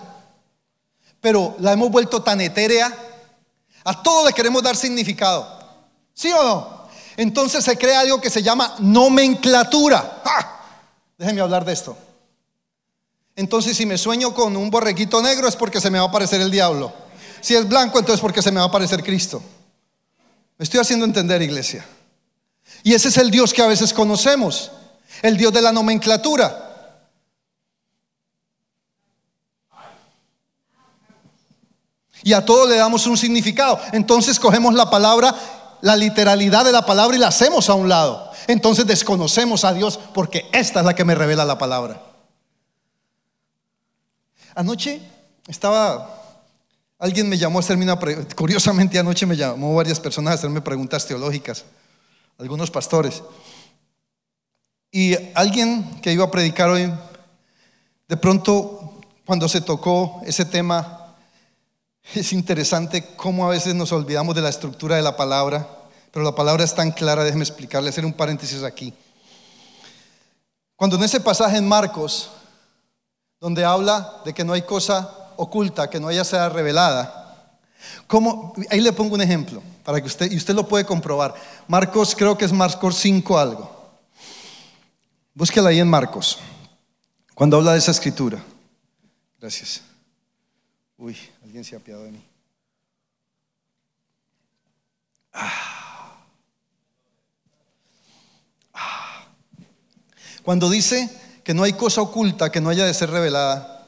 [1.21, 3.12] pero la hemos vuelto tan etérea.
[3.85, 5.61] A todo le queremos dar significado.
[6.15, 6.83] ¿Sí o no?
[7.17, 10.23] Entonces se crea algo que se llama nomenclatura.
[11.19, 11.97] Déjenme hablar de esto.
[13.37, 16.41] Entonces si me sueño con un borreguito negro es porque se me va a aparecer
[16.41, 16.93] el diablo.
[17.41, 19.43] Si es blanco entonces porque se me va a aparecer Cristo.
[20.59, 21.85] Me estoy haciendo entender, iglesia.
[22.83, 24.71] Y ese es el Dios que a veces conocemos,
[25.23, 26.62] el Dios de la nomenclatura.
[32.23, 33.81] Y a todo le damos un significado.
[33.93, 35.35] Entonces cogemos la palabra
[35.83, 38.31] la literalidad de la palabra y la hacemos a un lado.
[38.47, 42.01] Entonces desconocemos a Dios porque esta es la que me revela la palabra.
[44.55, 45.03] Anoche
[45.47, 46.23] estaba,
[46.99, 50.61] alguien me llamó a hacerme una pregunta, curiosamente anoche me llamó varias personas a hacerme
[50.61, 51.65] preguntas teológicas,
[52.39, 53.23] algunos pastores.
[54.93, 56.93] Y alguien que iba a predicar hoy,
[58.09, 61.02] de pronto cuando se tocó ese tema,
[62.15, 65.69] es interesante cómo a veces nos olvidamos de la estructura de la palabra,
[66.11, 68.93] pero la palabra es tan clara, déjeme explicarle, hacer un paréntesis aquí.
[70.77, 72.31] Cuando en ese pasaje en Marcos,
[73.41, 77.59] donde habla de que no hay cosa oculta que no haya sea revelada,
[78.71, 81.35] ahí le pongo un ejemplo para que usted, y usted lo puede comprobar.
[81.67, 83.83] Marcos, creo que es Marcos 5 algo.
[85.35, 86.39] Búsquela ahí en Marcos,
[87.35, 88.43] cuando habla de esa escritura.
[89.41, 89.81] Gracias.
[90.99, 91.17] Uy,
[91.53, 92.25] alguien se ha apiado de mí.
[100.43, 101.11] Cuando dice
[101.45, 103.87] que no hay cosa oculta que no haya de ser revelada.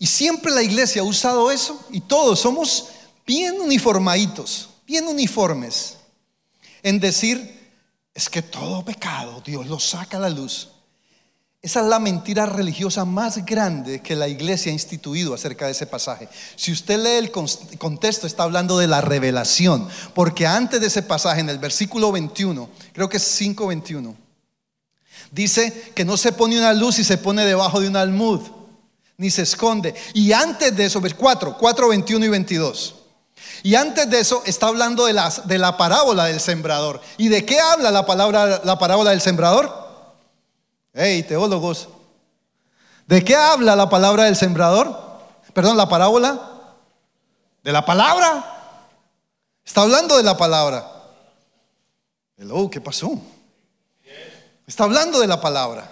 [0.00, 2.88] Y siempre la iglesia ha usado eso y todos somos
[3.24, 5.98] bien uniformaditos, bien uniformes
[6.82, 7.70] en decir,
[8.12, 10.71] es que todo pecado Dios lo saca a la luz.
[11.62, 15.86] Esa es la mentira religiosa más grande que la iglesia ha instituido acerca de ese
[15.86, 16.28] pasaje.
[16.56, 17.30] Si usted lee el
[17.78, 22.68] contexto, está hablando de la revelación, porque antes de ese pasaje, en el versículo 21,
[22.92, 24.12] creo que es 5.21,
[25.30, 28.40] dice que no se pone una luz y se pone debajo de un almud,
[29.16, 29.94] ni se esconde.
[30.14, 32.94] Y antes de eso, 4, 4, 21 y 22.
[33.62, 37.00] Y antes de eso está hablando de la, de la parábola del sembrador.
[37.18, 39.81] ¿Y de qué habla la, palabra, la parábola del sembrador?
[40.94, 41.88] Hey, teólogos,
[43.06, 44.94] ¿de qué habla la palabra del sembrador?
[45.54, 46.50] Perdón, la parábola.
[47.62, 48.78] De la palabra.
[49.64, 50.86] Está hablando de la palabra.
[52.36, 53.18] Hello, ¿qué pasó?
[54.66, 55.90] Está hablando de la palabra.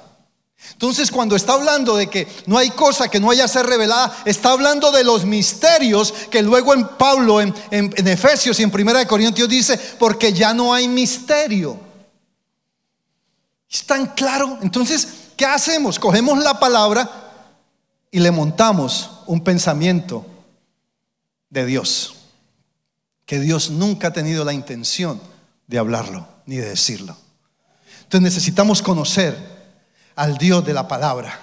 [0.73, 4.51] Entonces, cuando está hablando de que no hay cosa que no haya ser revelada, está
[4.51, 9.07] hablando de los misterios que luego en Pablo, en, en Efesios y en Primera de
[9.07, 11.90] Corintios dice, porque ya no hay misterio.
[13.71, 14.59] Es tan claro.
[14.63, 15.99] Entonces, ¿qué hacemos?
[15.99, 17.09] Cogemos la palabra
[18.11, 20.27] y le montamos un pensamiento
[21.49, 22.15] de Dios.
[23.25, 25.21] Que Dios nunca ha tenido la intención
[25.69, 27.17] de hablarlo ni de decirlo.
[28.03, 29.37] Entonces necesitamos conocer
[30.17, 31.39] al Dios de la palabra,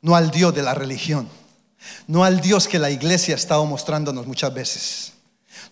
[0.00, 1.28] no al Dios de la religión,
[2.08, 5.12] no al Dios que la iglesia ha estado mostrándonos muchas veces,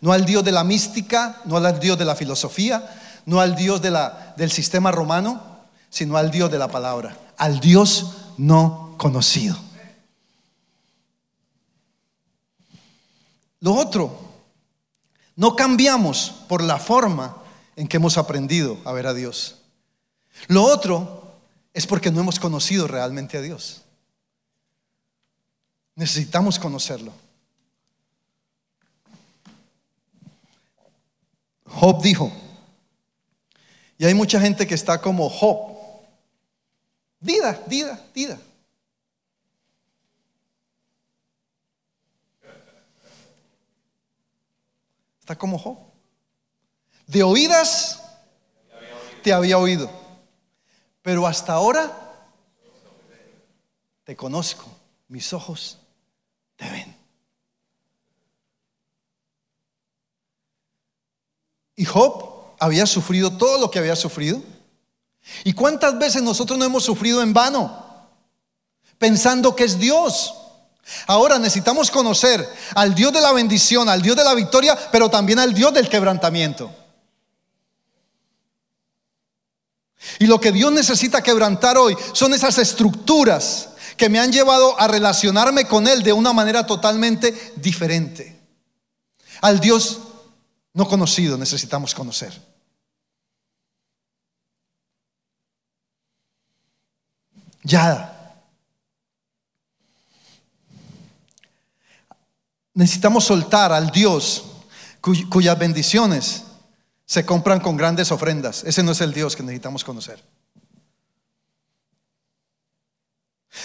[0.00, 2.88] no al Dios de la mística, no al Dios de la filosofía,
[3.30, 5.40] no al Dios de la, del sistema romano,
[5.88, 9.56] sino al Dios de la palabra, al Dios no conocido.
[13.60, 14.28] Lo otro
[15.36, 17.36] No cambiamos por la forma
[17.76, 19.58] en que hemos aprendido a ver a Dios.
[20.48, 21.38] Lo otro
[21.72, 23.82] es porque no hemos conocido realmente a Dios.
[25.94, 27.12] Necesitamos conocerlo.
[31.64, 32.30] Job dijo,
[34.00, 35.76] y hay mucha gente que está como Job,
[37.20, 38.40] vida, vida, vida.
[45.18, 45.76] Está como Job.
[47.06, 48.02] De oídas
[49.22, 49.90] te había oído,
[51.02, 51.94] pero hasta ahora
[54.04, 54.64] te conozco,
[55.08, 55.78] mis ojos
[56.56, 56.96] te ven.
[61.76, 62.29] Y Job
[62.60, 64.40] había sufrido todo lo que había sufrido.
[65.44, 67.86] ¿Y cuántas veces nosotros no hemos sufrido en vano?
[68.98, 70.34] Pensando que es Dios.
[71.06, 75.38] Ahora necesitamos conocer al Dios de la bendición, al Dios de la victoria, pero también
[75.38, 76.70] al Dios del quebrantamiento.
[80.18, 84.88] Y lo que Dios necesita quebrantar hoy son esas estructuras que me han llevado a
[84.88, 88.40] relacionarme con Él de una manera totalmente diferente.
[89.40, 90.00] Al Dios
[90.72, 92.49] no conocido necesitamos conocer.
[97.62, 98.16] Ya.
[102.74, 104.44] Necesitamos soltar al Dios
[105.00, 106.44] cuyas bendiciones
[107.06, 108.64] se compran con grandes ofrendas.
[108.64, 110.22] Ese no es el Dios que necesitamos conocer.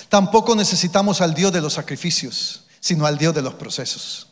[0.09, 4.27] Tampoco necesitamos al Dios de los sacrificios, sino al Dios de los procesos.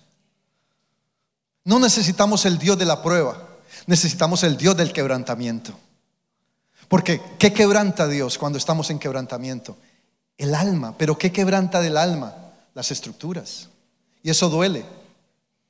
[1.64, 3.48] No necesitamos el Dios de la prueba,
[3.86, 5.78] necesitamos el Dios del quebrantamiento.
[6.94, 9.76] Porque, ¿qué quebranta Dios cuando estamos en quebrantamiento?
[10.38, 10.96] El alma.
[10.96, 12.36] ¿Pero qué quebranta del alma?
[12.76, 13.68] Las estructuras.
[14.22, 14.86] Y eso duele,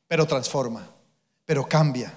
[0.05, 0.85] pero transforma,
[1.45, 2.13] pero cambia.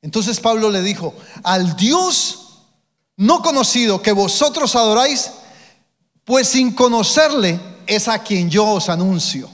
[0.00, 2.60] Entonces Pablo le dijo, al Dios
[3.16, 5.32] no conocido que vosotros adoráis,
[6.22, 9.50] pues sin conocerle es a quien yo os anuncio.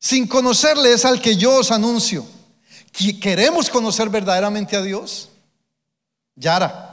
[0.00, 2.26] Sin conocerle es al que yo os anuncio.
[2.92, 5.28] ¿Queremos conocer verdaderamente a Dios?
[6.34, 6.88] Yara.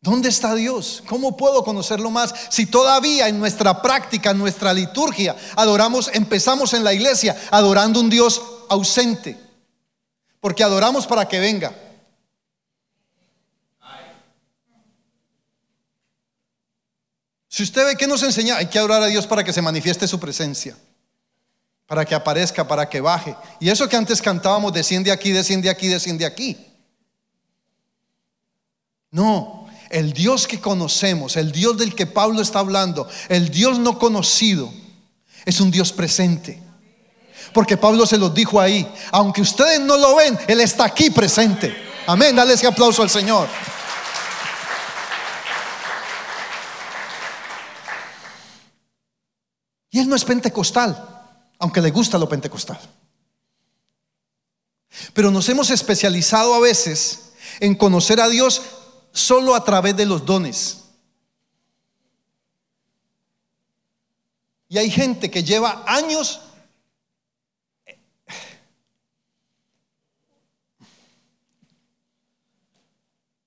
[0.00, 1.02] ¿Dónde está Dios?
[1.08, 6.84] ¿Cómo puedo conocerlo más si todavía en nuestra práctica, en nuestra liturgia, adoramos, empezamos en
[6.84, 9.36] la iglesia adorando un Dios ausente?
[10.40, 11.74] Porque adoramos para que venga.
[17.48, 20.06] Si usted ve que nos enseña, hay que adorar a Dios para que se manifieste
[20.06, 20.76] su presencia,
[21.88, 23.34] para que aparezca, para que baje.
[23.58, 26.56] Y eso que antes cantábamos, desciende aquí, desciende aquí, desciende aquí.
[29.10, 33.98] No, el Dios que conocemos, el Dios del que Pablo está hablando, el Dios no
[33.98, 34.70] conocido,
[35.46, 36.62] es un Dios presente.
[37.54, 41.74] Porque Pablo se los dijo ahí, aunque ustedes no lo ven, Él está aquí presente.
[42.06, 43.48] Amén, dale ese aplauso al Señor.
[49.90, 51.17] Y Él no es pentecostal,
[51.58, 52.78] aunque le gusta lo pentecostal.
[55.12, 58.62] Pero nos hemos especializado a veces en conocer a Dios
[59.12, 60.84] solo a través de los dones.
[64.68, 66.40] Y hay gente que lleva años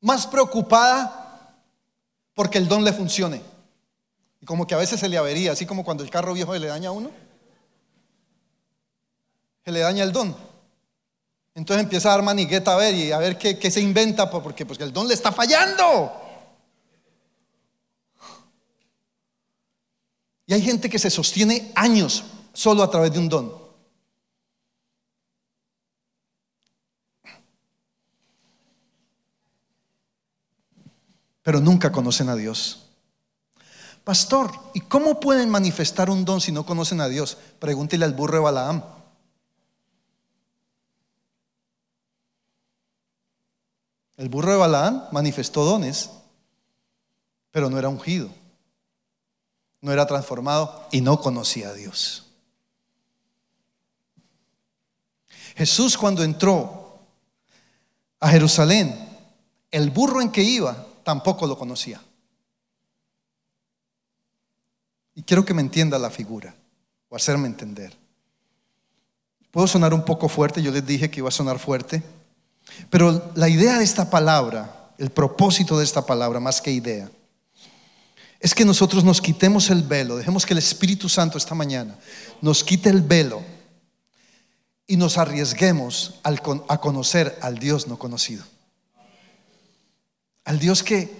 [0.01, 1.55] más preocupada
[2.34, 3.41] porque el don le funcione.
[4.41, 6.68] Y como que a veces se le avería, así como cuando el carro viejo le
[6.68, 7.12] daña a uno,
[9.64, 10.36] se le daña el don.
[11.53, 14.80] Entonces empieza a dar manigueta a ver y a ver qué, se inventa, porque pues
[14.80, 16.12] el don le está fallando.
[20.45, 23.62] Y hay gente que se sostiene años solo a través de un don.
[31.43, 32.88] Pero nunca conocen a Dios.
[34.03, 37.38] Pastor, ¿y cómo pueden manifestar un don si no conocen a Dios?
[37.59, 39.00] Pregúntele al burro de Balaam.
[44.22, 46.11] El burro de Balaán manifestó dones,
[47.49, 48.30] pero no era ungido,
[49.82, 52.28] no era transformado y no conocía a Dios.
[55.55, 56.99] Jesús cuando entró
[58.19, 58.95] a Jerusalén,
[59.72, 61.99] el burro en que iba tampoco lo conocía.
[65.15, 66.53] Y quiero que me entienda la figura
[67.09, 67.97] o hacerme entender.
[69.49, 72.03] Puedo sonar un poco fuerte, yo les dije que iba a sonar fuerte.
[72.89, 77.09] Pero la idea de esta palabra, el propósito de esta palabra, más que idea,
[78.39, 81.95] es que nosotros nos quitemos el velo, dejemos que el Espíritu Santo esta mañana
[82.41, 83.43] nos quite el velo
[84.88, 88.43] y nos arriesguemos a conocer al Dios no conocido.
[90.43, 91.15] Al Dios que,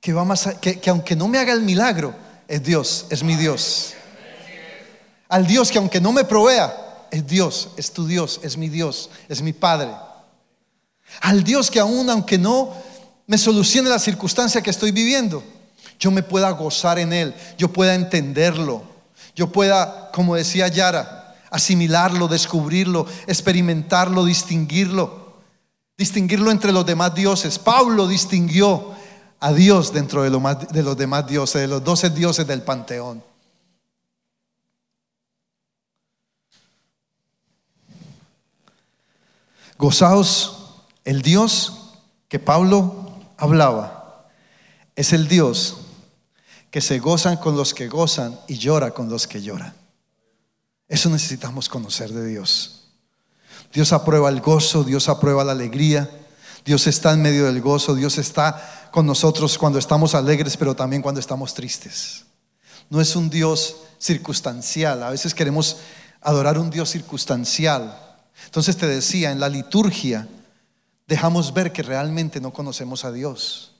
[0.00, 2.14] que va más que, que aunque no me haga el milagro,
[2.48, 3.94] es Dios, es mi Dios.
[5.28, 9.10] Al Dios que aunque no me provea, es Dios, es tu Dios, es mi Dios,
[9.28, 9.92] es mi Padre.
[11.20, 12.72] Al Dios que aún aunque no
[13.26, 15.42] me solucione la circunstancia que estoy viviendo,
[15.98, 18.82] yo me pueda gozar en Él, yo pueda entenderlo,
[19.34, 25.38] yo pueda, como decía Yara, asimilarlo, descubrirlo, experimentarlo, distinguirlo,
[25.96, 27.58] distinguirlo entre los demás dioses.
[27.58, 28.92] Pablo distinguió
[29.40, 30.30] a Dios dentro de,
[30.70, 33.22] de los demás dioses, de los doce dioses del panteón.
[39.78, 40.53] Gozaos
[41.04, 41.92] el Dios
[42.28, 44.26] que Pablo hablaba,
[44.96, 45.76] es el Dios
[46.70, 49.74] que se gozan con los que gozan y llora con los que lloran.
[50.88, 52.88] Eso necesitamos conocer de Dios.
[53.72, 56.10] Dios aprueba el gozo, Dios aprueba la alegría,
[56.64, 61.02] Dios está en medio del gozo, Dios está con nosotros cuando estamos alegres, pero también
[61.02, 62.24] cuando estamos tristes.
[62.90, 65.78] No es un Dios circunstancial, a veces queremos
[66.20, 68.00] adorar un Dios circunstancial.
[68.46, 70.28] Entonces te decía, en la liturgia
[71.06, 73.72] dejamos ver que realmente no conocemos a Dios.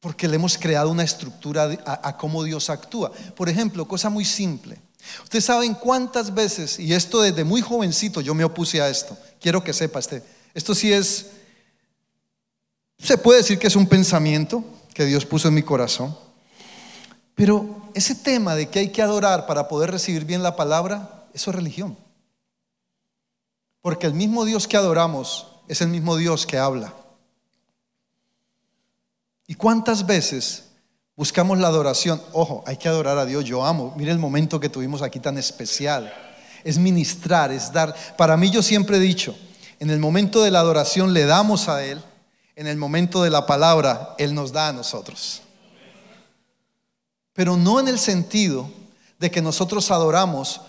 [0.00, 3.12] Porque le hemos creado una estructura a, cómo Dios actúa.
[3.36, 4.80] Por ejemplo, cosa muy simple.
[5.22, 9.16] Ustedes saben cuántas veces, y esto desde muy jovencito yo me opuse a esto.
[9.40, 10.22] Quiero que sepa, este,
[10.54, 11.30] esto sí es,
[12.98, 14.64] se puede decir que es un pensamiento
[14.94, 16.16] que Dios puso en mi corazón.
[17.34, 21.50] Pero ese tema de que hay que adorar para poder recibir bien la palabra, eso
[21.50, 21.96] es religión.
[23.82, 26.94] Porque el mismo Dios que adoramos es el mismo Dios que habla.
[29.46, 30.70] ¿Y cuántas veces
[31.16, 32.22] buscamos la adoración?
[32.32, 33.92] Ojo, hay que adorar a Dios, yo amo.
[33.96, 36.12] Mire el momento que tuvimos aquí tan especial.
[36.64, 37.94] Es ministrar, es dar.
[38.16, 39.36] Para mí yo siempre he dicho,
[39.80, 42.00] en el momento de la adoración le damos a Él,
[42.54, 45.42] en el momento de la palabra Él nos da a nosotros.
[47.32, 48.70] Pero no en el sentido
[49.18, 50.60] de que nosotros adoramos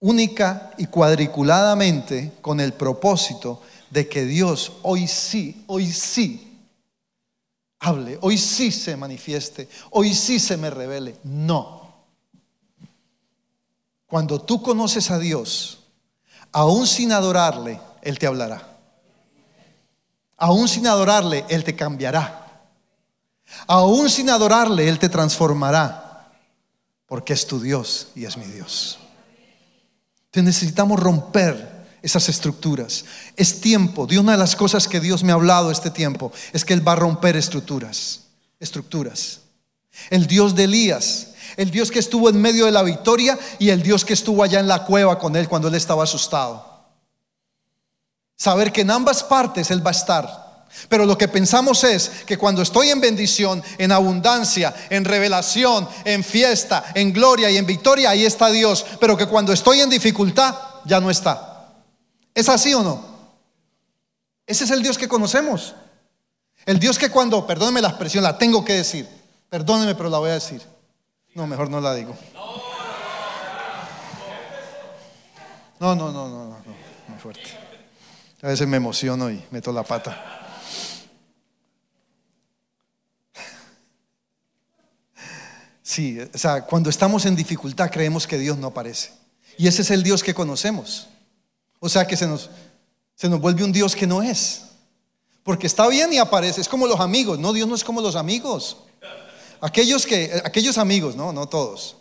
[0.00, 6.50] única y cuadriculadamente con el propósito de que Dios hoy sí, hoy sí
[7.80, 11.16] hable, hoy sí se manifieste, hoy sí se me revele.
[11.24, 11.80] No.
[14.06, 15.80] Cuando tú conoces a Dios,
[16.52, 18.66] aún sin adorarle, Él te hablará.
[20.36, 22.66] Aún sin adorarle, Él te cambiará.
[23.66, 26.32] Aún sin adorarle, Él te transformará.
[27.06, 28.99] Porque es tu Dios y es mi Dios.
[30.30, 33.04] Entonces necesitamos romper esas estructuras.
[33.36, 34.06] Es tiempo.
[34.06, 36.86] De una de las cosas que Dios me ha hablado este tiempo es que Él
[36.86, 38.20] va a romper estructuras.
[38.60, 39.40] Estructuras.
[40.08, 43.82] El Dios de Elías, el Dios que estuvo en medio de la victoria y el
[43.82, 46.64] Dios que estuvo allá en la cueva con Él cuando Él estaba asustado.
[48.36, 50.49] Saber que en ambas partes Él va a estar.
[50.88, 56.24] Pero lo que pensamos es que cuando estoy en bendición, en abundancia, en revelación, en
[56.24, 58.86] fiesta, en gloria y en victoria, ahí está Dios.
[59.00, 60.54] Pero que cuando estoy en dificultad,
[60.84, 61.74] ya no está.
[62.34, 63.04] ¿Es así o no?
[64.46, 65.74] Ese es el Dios que conocemos.
[66.66, 69.08] El Dios que cuando, perdóneme la expresión, la tengo que decir.
[69.48, 70.62] Perdóneme, pero la voy a decir.
[71.34, 72.16] No, mejor no la digo.
[75.80, 76.74] No, no, no, no, no, no,
[77.08, 77.58] muy fuerte.
[78.42, 80.39] A veces me emociono y meto la pata.
[85.90, 89.10] Sí, o sea, cuando estamos en dificultad creemos que Dios no aparece.
[89.58, 91.08] Y ese es el Dios que conocemos.
[91.80, 92.48] O sea que se nos,
[93.16, 94.66] se nos vuelve un Dios que no es.
[95.42, 98.14] Porque está bien y aparece, es como los amigos, no, Dios no es como los
[98.14, 98.76] amigos.
[99.60, 101.96] Aquellos que, aquellos amigos, no, no todos.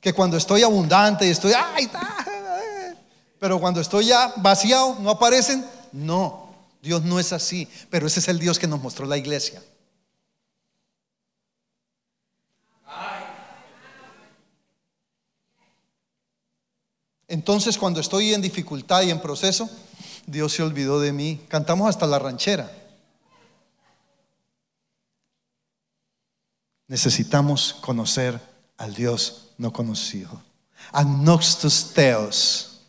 [0.00, 1.88] Que cuando estoy abundante y estoy, ay,
[3.38, 5.64] pero cuando estoy ya vaciado, no aparecen.
[5.92, 6.52] No,
[6.82, 9.62] Dios no es así, pero ese es el Dios que nos mostró la iglesia.
[17.32, 19.70] Entonces cuando estoy en dificultad y en proceso,
[20.26, 21.40] Dios se olvidó de mí.
[21.48, 22.70] Cantamos hasta la ranchera.
[26.88, 28.38] Necesitamos conocer
[28.76, 30.42] al Dios no conocido.
[30.92, 32.82] Agnostos Theos,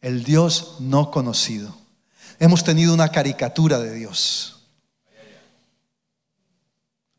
[0.00, 1.72] el Dios no conocido.
[2.40, 4.64] Hemos tenido una caricatura de Dios.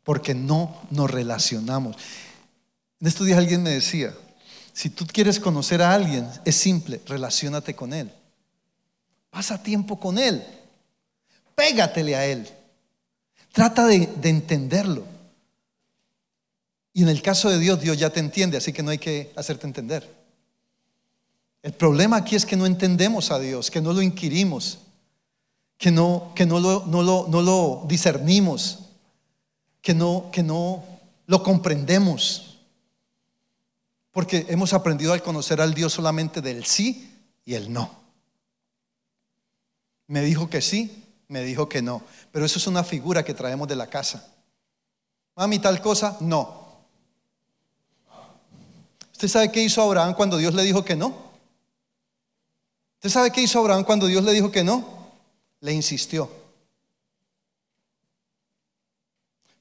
[0.04, 1.96] Porque no nos relacionamos.
[3.00, 4.14] En estos días alguien me decía,
[4.74, 8.12] si tú quieres conocer a alguien, es simple, relacionate con él.
[9.30, 10.44] Pasa tiempo con él.
[11.56, 12.48] Pégatele a él.
[13.52, 15.06] Trata de, entenderlo.
[16.94, 19.32] Y en el caso de Dios, Dios ya te entiende, así que no hay que
[19.36, 20.08] hacerte entender.
[21.64, 24.80] El problema aquí es que no entendemos a Dios, que no lo inquirimos,
[25.78, 28.80] que no, que no, lo, discernimos,
[29.82, 30.84] que no
[31.28, 32.51] lo comprendemos.
[34.12, 38.00] Porque hemos aprendido a conocer al Dios solamente del sí y el no.
[40.08, 42.04] Me dijo que sí, me dijo que no.
[42.32, 44.34] Pero eso es una figura que traemos de la casa.
[45.36, 46.62] Mami, tal cosa, no.
[49.14, 51.32] ¿Usted sabe qué hizo Abraham cuando Dios le dijo que no?
[52.96, 54.84] ¿Usted sabe qué hizo Abraham cuando Dios le dijo que no?
[55.62, 56.30] Le insistió.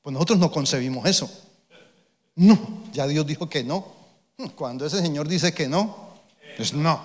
[0.02, 1.30] Pues nosotros no concebimos eso.
[2.34, 2.58] No,
[2.92, 3.99] ya Dios dijo que no.
[4.54, 6.14] Cuando ese Señor dice que no,
[6.56, 7.00] pues no,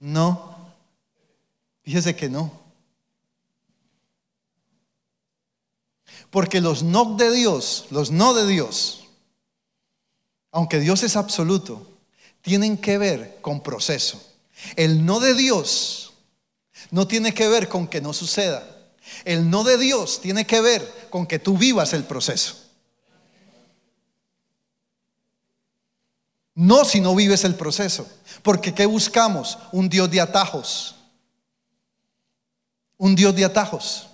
[0.00, 0.56] no.
[1.82, 2.52] Fíjese que no.
[6.30, 9.06] Porque los no de Dios, los no de Dios,
[10.52, 11.86] aunque Dios es absoluto,
[12.42, 14.22] tienen que ver con proceso.
[14.76, 16.12] El no de Dios
[16.90, 18.66] no tiene que ver con que no suceda.
[19.24, 22.67] El no de Dios tiene que ver con que tú vivas el proceso.
[26.58, 28.10] No si no vives el proceso.
[28.42, 29.56] Porque ¿qué buscamos?
[29.70, 30.96] Un Dios de atajos.
[32.96, 34.08] Un Dios de atajos.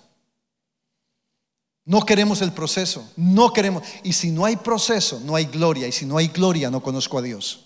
[1.86, 3.82] No queremos el proceso, no queremos.
[4.02, 5.88] Y si no hay proceso, no hay gloria.
[5.88, 7.64] Y si no hay gloria, no conozco a Dios.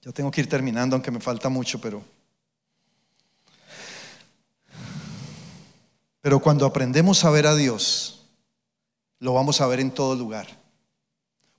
[0.00, 2.02] Yo tengo que ir terminando, aunque me falta mucho, pero...
[6.20, 8.26] Pero cuando aprendemos a ver a Dios,
[9.20, 10.61] lo vamos a ver en todo lugar.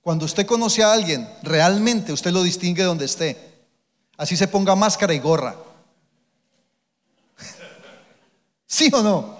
[0.04, 3.38] Cuando usted conoce a alguien, realmente usted lo distingue donde esté.
[4.18, 5.56] Así se ponga máscara y gorra.
[8.66, 9.38] ¿Sí o no?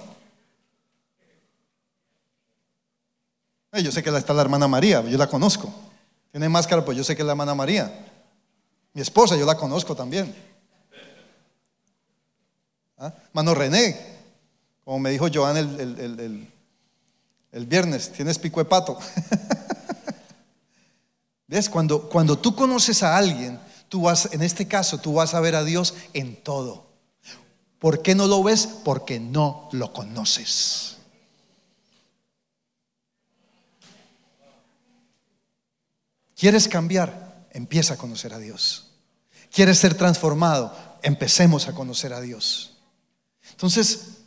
[3.73, 5.71] Eh, yo sé que está la hermana María, yo la conozco.
[6.31, 7.93] Tiene máscara, pues yo sé que es la hermana María.
[8.95, 10.35] Mi esposa, yo la conozco también.
[12.97, 13.13] ¿Ah?
[13.35, 14.01] Mano René,
[14.83, 16.49] como me dijo Joan el,
[17.53, 18.99] el, viernes, tienes pico de pato.
[21.47, 21.69] ¿Ves?
[21.69, 25.55] Cuando, cuando tú conoces a alguien, tú vas, en este caso, tú vas a ver
[25.55, 26.87] a Dios en todo.
[27.79, 28.67] ¿Por qué no lo ves?
[28.67, 30.97] Porque no lo conoces.
[36.37, 37.47] ¿Quieres cambiar?
[37.51, 38.91] Empieza a conocer a Dios.
[39.53, 40.77] ¿Quieres ser transformado?
[41.03, 42.79] Empecemos a conocer a Dios.
[43.51, 44.19] Entonces,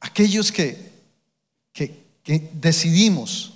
[0.00, 0.92] aquellos que,
[1.72, 2.04] que,
[2.52, 3.55] decidimos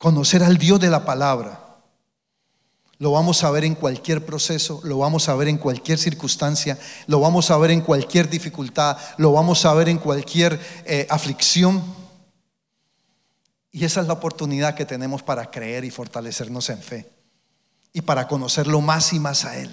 [0.00, 1.60] conocer al Dios de la palabra,
[2.96, 7.20] lo vamos a ver en cualquier proceso, lo vamos a ver en cualquier circunstancia, lo
[7.20, 11.82] vamos a ver en cualquier dificultad, lo vamos a ver en cualquier eh, aflicción.
[13.72, 17.10] Y esa es la oportunidad que tenemos para creer y fortalecernos en fe
[17.92, 19.70] y para conocerlo más y más a Él.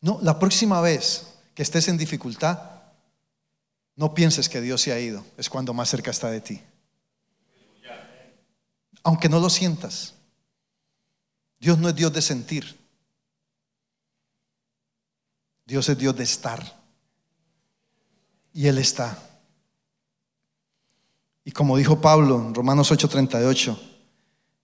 [0.00, 2.60] No, la próxima vez que estés en dificultad,
[3.96, 6.62] no pienses que Dios se ha ido, es cuando más cerca está de ti.
[9.02, 10.14] Aunque no lo sientas,
[11.58, 12.78] Dios no es Dios de sentir,
[15.64, 16.80] Dios es Dios de estar.
[18.52, 19.18] Y Él está.
[21.44, 23.78] Y como dijo Pablo en Romanos 8:38,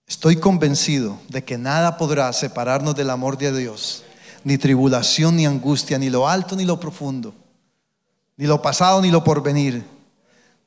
[0.07, 4.03] estoy convencido de que nada podrá separarnos del amor de Dios,
[4.43, 7.33] ni tribulación, ni angustia, ni lo alto, ni lo profundo,
[8.37, 9.85] ni lo pasado, ni lo porvenir,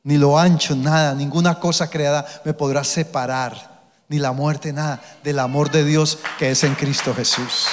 [0.05, 5.39] ni lo ancho, nada, ninguna cosa creada me podrá separar, ni la muerte, nada, del
[5.39, 7.67] amor de Dios que es en Cristo Jesús.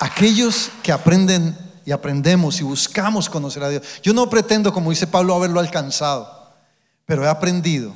[0.00, 1.56] Aquellos que aprenden
[1.86, 3.82] y aprendemos y buscamos conocer a Dios.
[4.02, 6.52] Yo no pretendo, como dice Pablo, haberlo alcanzado,
[7.06, 7.94] pero he aprendido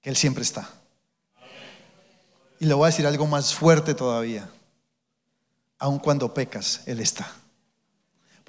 [0.00, 0.68] que Él siempre está.
[2.58, 4.48] Y le voy a decir algo más fuerte todavía.
[5.78, 7.30] Aun cuando pecas, Él está.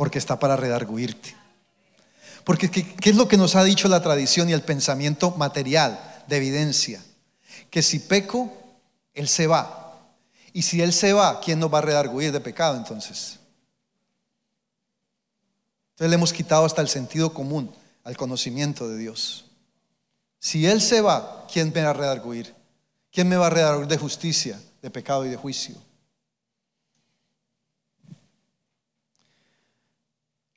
[0.02, 1.36] Porque está para redarguirte.
[2.44, 6.24] Porque ¿qué, ¿qué, es lo que nos ha dicho la tradición y el pensamiento material
[6.28, 7.06] de evidencia?
[7.70, 8.52] Que si peco,
[9.14, 10.02] Él se va.
[10.54, 13.38] Y si Él se va, ¿quién nos va a redarguir de pecado entonces?
[15.92, 17.72] Entonces le hemos quitado hasta el sentido común
[18.04, 19.46] al conocimiento de Dios.
[20.40, 22.56] Si Él se va, ¿quién me va a redarguir?
[23.12, 25.76] ¿Quién me va a redarguir de justicia, de pecado y de juicio?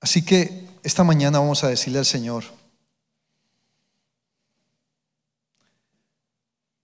[0.04, 2.44] Así que esta mañana vamos a decirle al Señor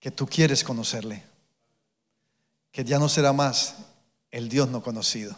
[0.00, 1.22] que tú quieres conocerle,
[2.72, 3.74] que ya no será más
[4.30, 5.36] el Dios no conocido,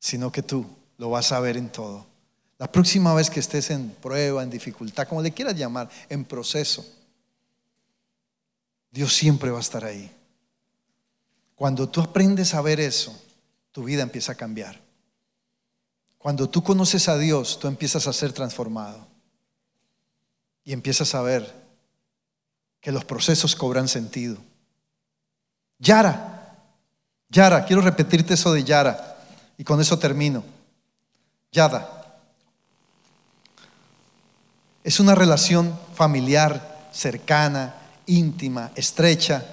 [0.00, 0.66] sino que tú
[0.98, 2.04] lo vas a ver en todo.
[2.58, 6.84] La próxima vez que estés en prueba, en dificultad, como le quieras llamar, en proceso,
[8.90, 10.10] Dios siempre va a estar ahí.
[11.54, 13.16] Cuando tú aprendes a ver eso,
[13.70, 14.85] tu vida empieza a cambiar.
[16.18, 19.06] Cuando tú conoces a Dios, tú empiezas a ser transformado.
[20.64, 21.66] Y empiezas a ver
[22.80, 24.36] que los procesos cobran sentido.
[25.78, 26.36] Yara,
[27.28, 29.16] Yara, quiero repetirte eso de Yara
[29.58, 30.44] y con eso termino.
[31.52, 32.20] Yada.
[34.84, 37.74] Es una relación familiar, cercana,
[38.06, 39.44] íntima, estrecha.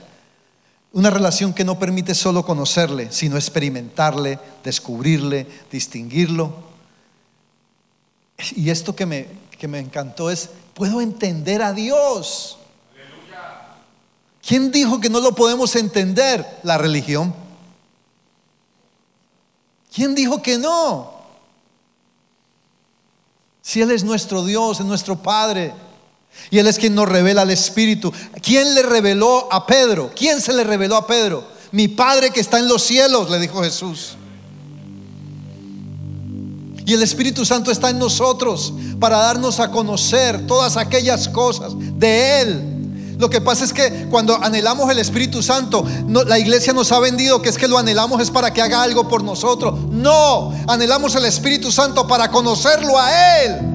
[0.94, 6.54] Una relación que no permite solo conocerle, sino experimentarle, descubrirle, distinguirlo.
[8.56, 9.28] Y esto que me,
[9.58, 12.60] que me encantó es, puedo entender a Dios.
[14.46, 16.60] ¿Quién dijo que no lo podemos entender?
[16.64, 17.34] La religión.
[19.94, 21.14] ¿Quién dijo que no?
[23.62, 25.74] Si Él es nuestro Dios, es nuestro Padre.
[26.50, 28.12] Y Él es quien nos revela el Espíritu.
[28.42, 30.12] ¿Quién le reveló a Pedro?
[30.16, 31.46] ¿Quién se le reveló a Pedro?
[31.72, 34.16] Mi Padre que está en los cielos, le dijo Jesús.
[36.86, 42.42] Y el Espíritu Santo está en nosotros para darnos a conocer todas aquellas cosas de
[42.42, 42.74] Él
[43.18, 45.86] lo que pasa es que cuando anhelamos el Espíritu Santo,
[46.26, 49.08] la iglesia nos ha vendido que es que lo anhelamos es para que haga algo
[49.08, 49.80] por nosotros.
[49.90, 53.73] No, anhelamos el Espíritu Santo para conocerlo a Él.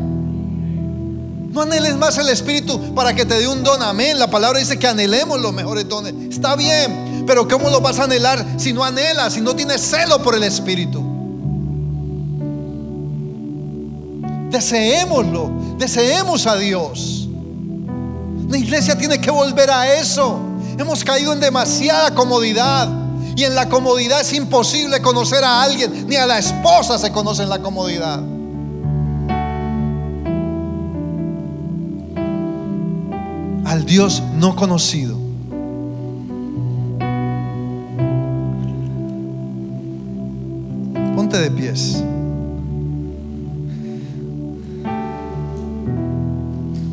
[1.58, 3.82] No anheles más el Espíritu para que te dé un don.
[3.82, 4.16] Amén.
[4.16, 6.14] La palabra dice que anhelemos los mejores dones.
[6.30, 10.22] Está bien, pero ¿cómo lo vas a anhelar si no anhelas, si no tienes celo
[10.22, 11.02] por el Espíritu?
[14.52, 17.28] Deseémoslo, deseemos a Dios.
[18.48, 20.38] La iglesia tiene que volver a eso.
[20.78, 22.88] Hemos caído en demasiada comodidad.
[23.34, 26.06] Y en la comodidad es imposible conocer a alguien.
[26.06, 28.37] Ni a la esposa se conoce en la comodidad.
[33.68, 35.18] Al Dios no conocido.
[41.14, 42.02] Ponte de pies.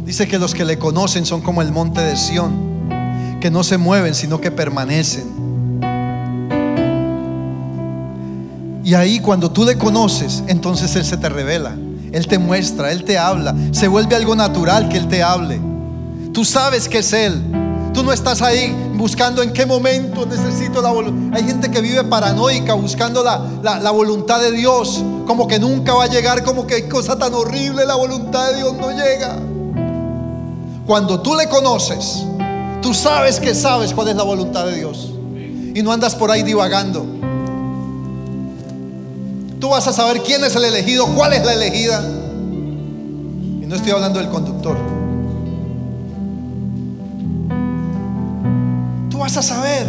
[0.05, 2.53] Dice que los que le conocen son como el monte de Sión,
[3.39, 5.23] que no se mueven, sino que permanecen.
[8.83, 11.77] Y ahí cuando tú le conoces, entonces Él se te revela,
[12.11, 15.74] Él te muestra, Él te habla, se vuelve algo natural que Él te hable.
[16.35, 17.41] Tú sabes que es Él.
[17.93, 21.39] Tú no estás ahí buscando en qué momento necesito la voluntad.
[21.39, 26.03] Hay gente que vive paranoica buscando la, la, voluntad de Dios, como que nunca va
[26.03, 29.37] a llegar, como que hay cosa tan horrible, la voluntad de Dios no llega.
[30.85, 32.25] Cuando tú le conoces,
[32.81, 35.13] tú sabes que sabes cuál es la voluntad de Dios.
[35.73, 37.05] Y no andas por ahí divagando.
[39.61, 42.03] Tú vas a saber quién es el elegido, cuál es la elegida.
[43.61, 44.94] Y no estoy hablando del conductor.
[49.25, 49.87] Vas a saber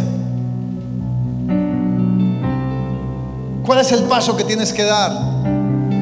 [3.63, 5.11] cuál es el paso que tienes que dar.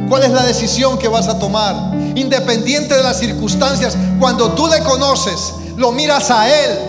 [0.08, 1.76] ¿Cuál es la decisión que vas a tomar?
[2.16, 6.80] Independiente de las circunstancias, cuando tú le conoces, lo miras a Él.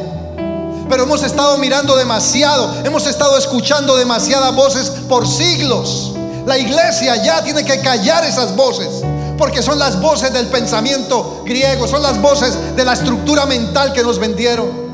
[0.89, 6.15] Pero hemos estado mirando demasiado, hemos estado escuchando demasiadas voces por siglos.
[6.47, 9.03] La iglesia ya tiene que callar esas voces,
[9.37, 14.05] porque son las voces del pensamiento griego, son las voces de la estructura mental que
[14.05, 14.86] nos vendieron.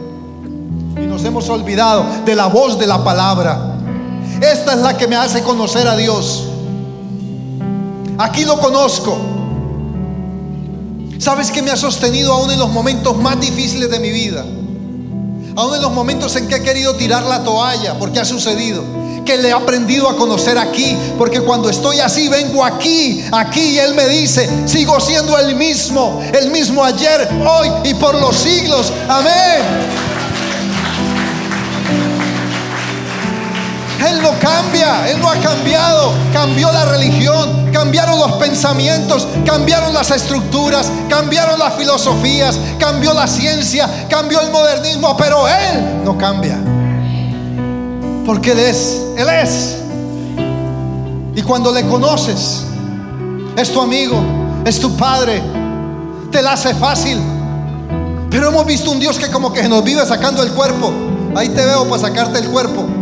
[1.25, 3.77] Hemos olvidado de la voz de la palabra.
[4.41, 6.45] Esta es la que me hace conocer a Dios.
[8.19, 9.17] Aquí lo conozco.
[11.19, 14.45] ¿Sabes que me ha sostenido aún en los momentos más difíciles de mi vida?
[15.55, 18.83] Aún en los momentos en que he querido tirar la toalla, porque ha sucedido.
[19.25, 23.79] Que le he aprendido a conocer aquí, porque cuando estoy así, vengo aquí, aquí, y
[23.79, 28.93] Él me dice, sigo siendo el mismo, el mismo ayer, hoy y por los siglos.
[29.09, 30.12] Amén.
[34.09, 36.13] Él no cambia, Él no ha cambiado.
[36.33, 43.89] Cambió la religión, cambiaron los pensamientos, cambiaron las estructuras, cambiaron las filosofías, cambió la ciencia,
[44.09, 46.59] cambió el modernismo, pero Él no cambia.
[48.27, 49.77] Porque Él es, Él es.
[51.35, 52.65] Y cuando le conoces,
[53.57, 54.23] es tu amigo,
[54.65, 55.43] es tu padre,
[56.31, 57.19] te la hace fácil.
[58.31, 60.93] Pero hemos visto un Dios que como que nos vive sacando el cuerpo.
[61.37, 63.02] Ahí te veo para sacarte el cuerpo.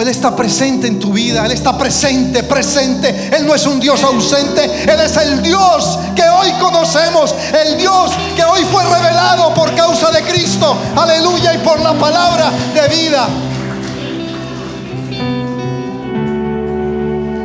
[0.00, 1.44] Él está presente en tu vida.
[1.44, 3.30] Él está presente, presente.
[3.32, 4.64] Él no es un Dios ausente.
[4.64, 7.34] Él es el Dios que hoy conocemos.
[7.52, 10.76] El Dios que hoy fue revelado por causa de Cristo.
[10.96, 11.54] Aleluya.
[11.54, 13.28] Y por la palabra de vida.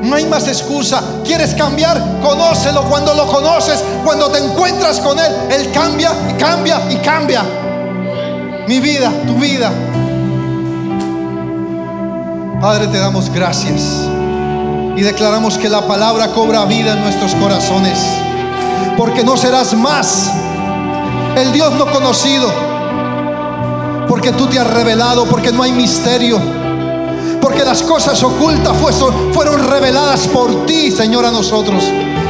[0.04, 1.04] No hay más excusa.
[1.24, 2.02] ¿Quieres cambiar?
[2.22, 2.84] Conócelo.
[2.90, 7.44] Cuando lo conoces, cuando te encuentras con Él, Él cambia y cambia y cambia.
[8.68, 9.72] Mi vida, tu vida.
[12.62, 13.82] Padre, te damos gracias
[14.98, 17.98] y declaramos que la palabra cobra vida en nuestros corazones,
[18.98, 20.30] porque no serás más
[21.38, 22.52] el Dios no conocido,
[24.10, 26.38] porque tú te has revelado, porque no hay misterio,
[27.42, 28.76] porque las cosas ocultas
[29.34, 31.82] fueron reveladas por ti, Señor, a nosotros,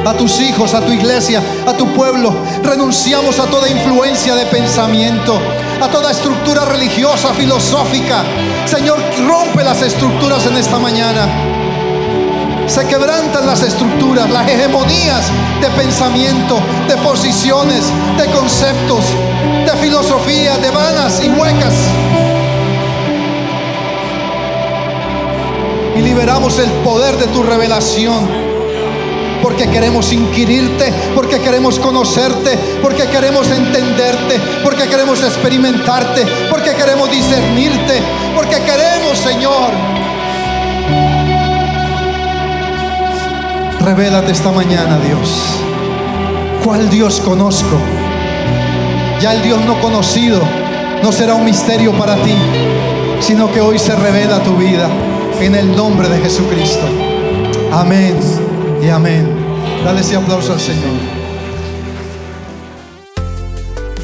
[0.06, 2.32] a tus hijos, a tu iglesia, a tu pueblo.
[2.62, 5.40] Renunciamos a toda influencia de pensamiento,
[5.82, 8.24] a toda estructura religiosa, filosófica.
[8.66, 11.28] Señor, rompe las estructuras en esta mañana.
[12.68, 15.26] Se quebrantan las estructuras, las hegemonías
[15.62, 17.86] de pensamiento, de posiciones,
[18.18, 19.06] de conceptos,
[19.66, 21.74] de filosofía, de vanas y huecas.
[25.96, 28.49] Y liberamos el poder de tu revelación
[29.42, 38.02] porque queremos inquirirte, porque queremos conocerte, porque queremos entenderte, porque queremos experimentarte, porque queremos discernirte,
[38.36, 39.72] porque queremos, Señor.
[43.80, 45.60] Revélate esta mañana, Dios.
[46.64, 47.78] ¿Cuál Dios conozco?
[49.22, 50.42] Ya el Dios no conocido
[51.02, 52.36] no será un misterio para ti,
[53.22, 54.90] sino que hoy se revela tu vida
[55.40, 56.86] en el nombre de Jesucristo.
[57.72, 58.39] Amén
[58.82, 59.28] y amén.
[59.84, 61.20] Dale ese aplauso al Señor.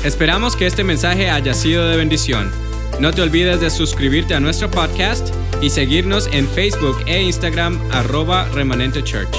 [0.03, 2.51] Esperamos que este mensaje haya sido de bendición.
[2.99, 8.47] No te olvides de suscribirte a nuestro podcast y seguirnos en Facebook e Instagram arroba
[8.49, 9.35] remanente church.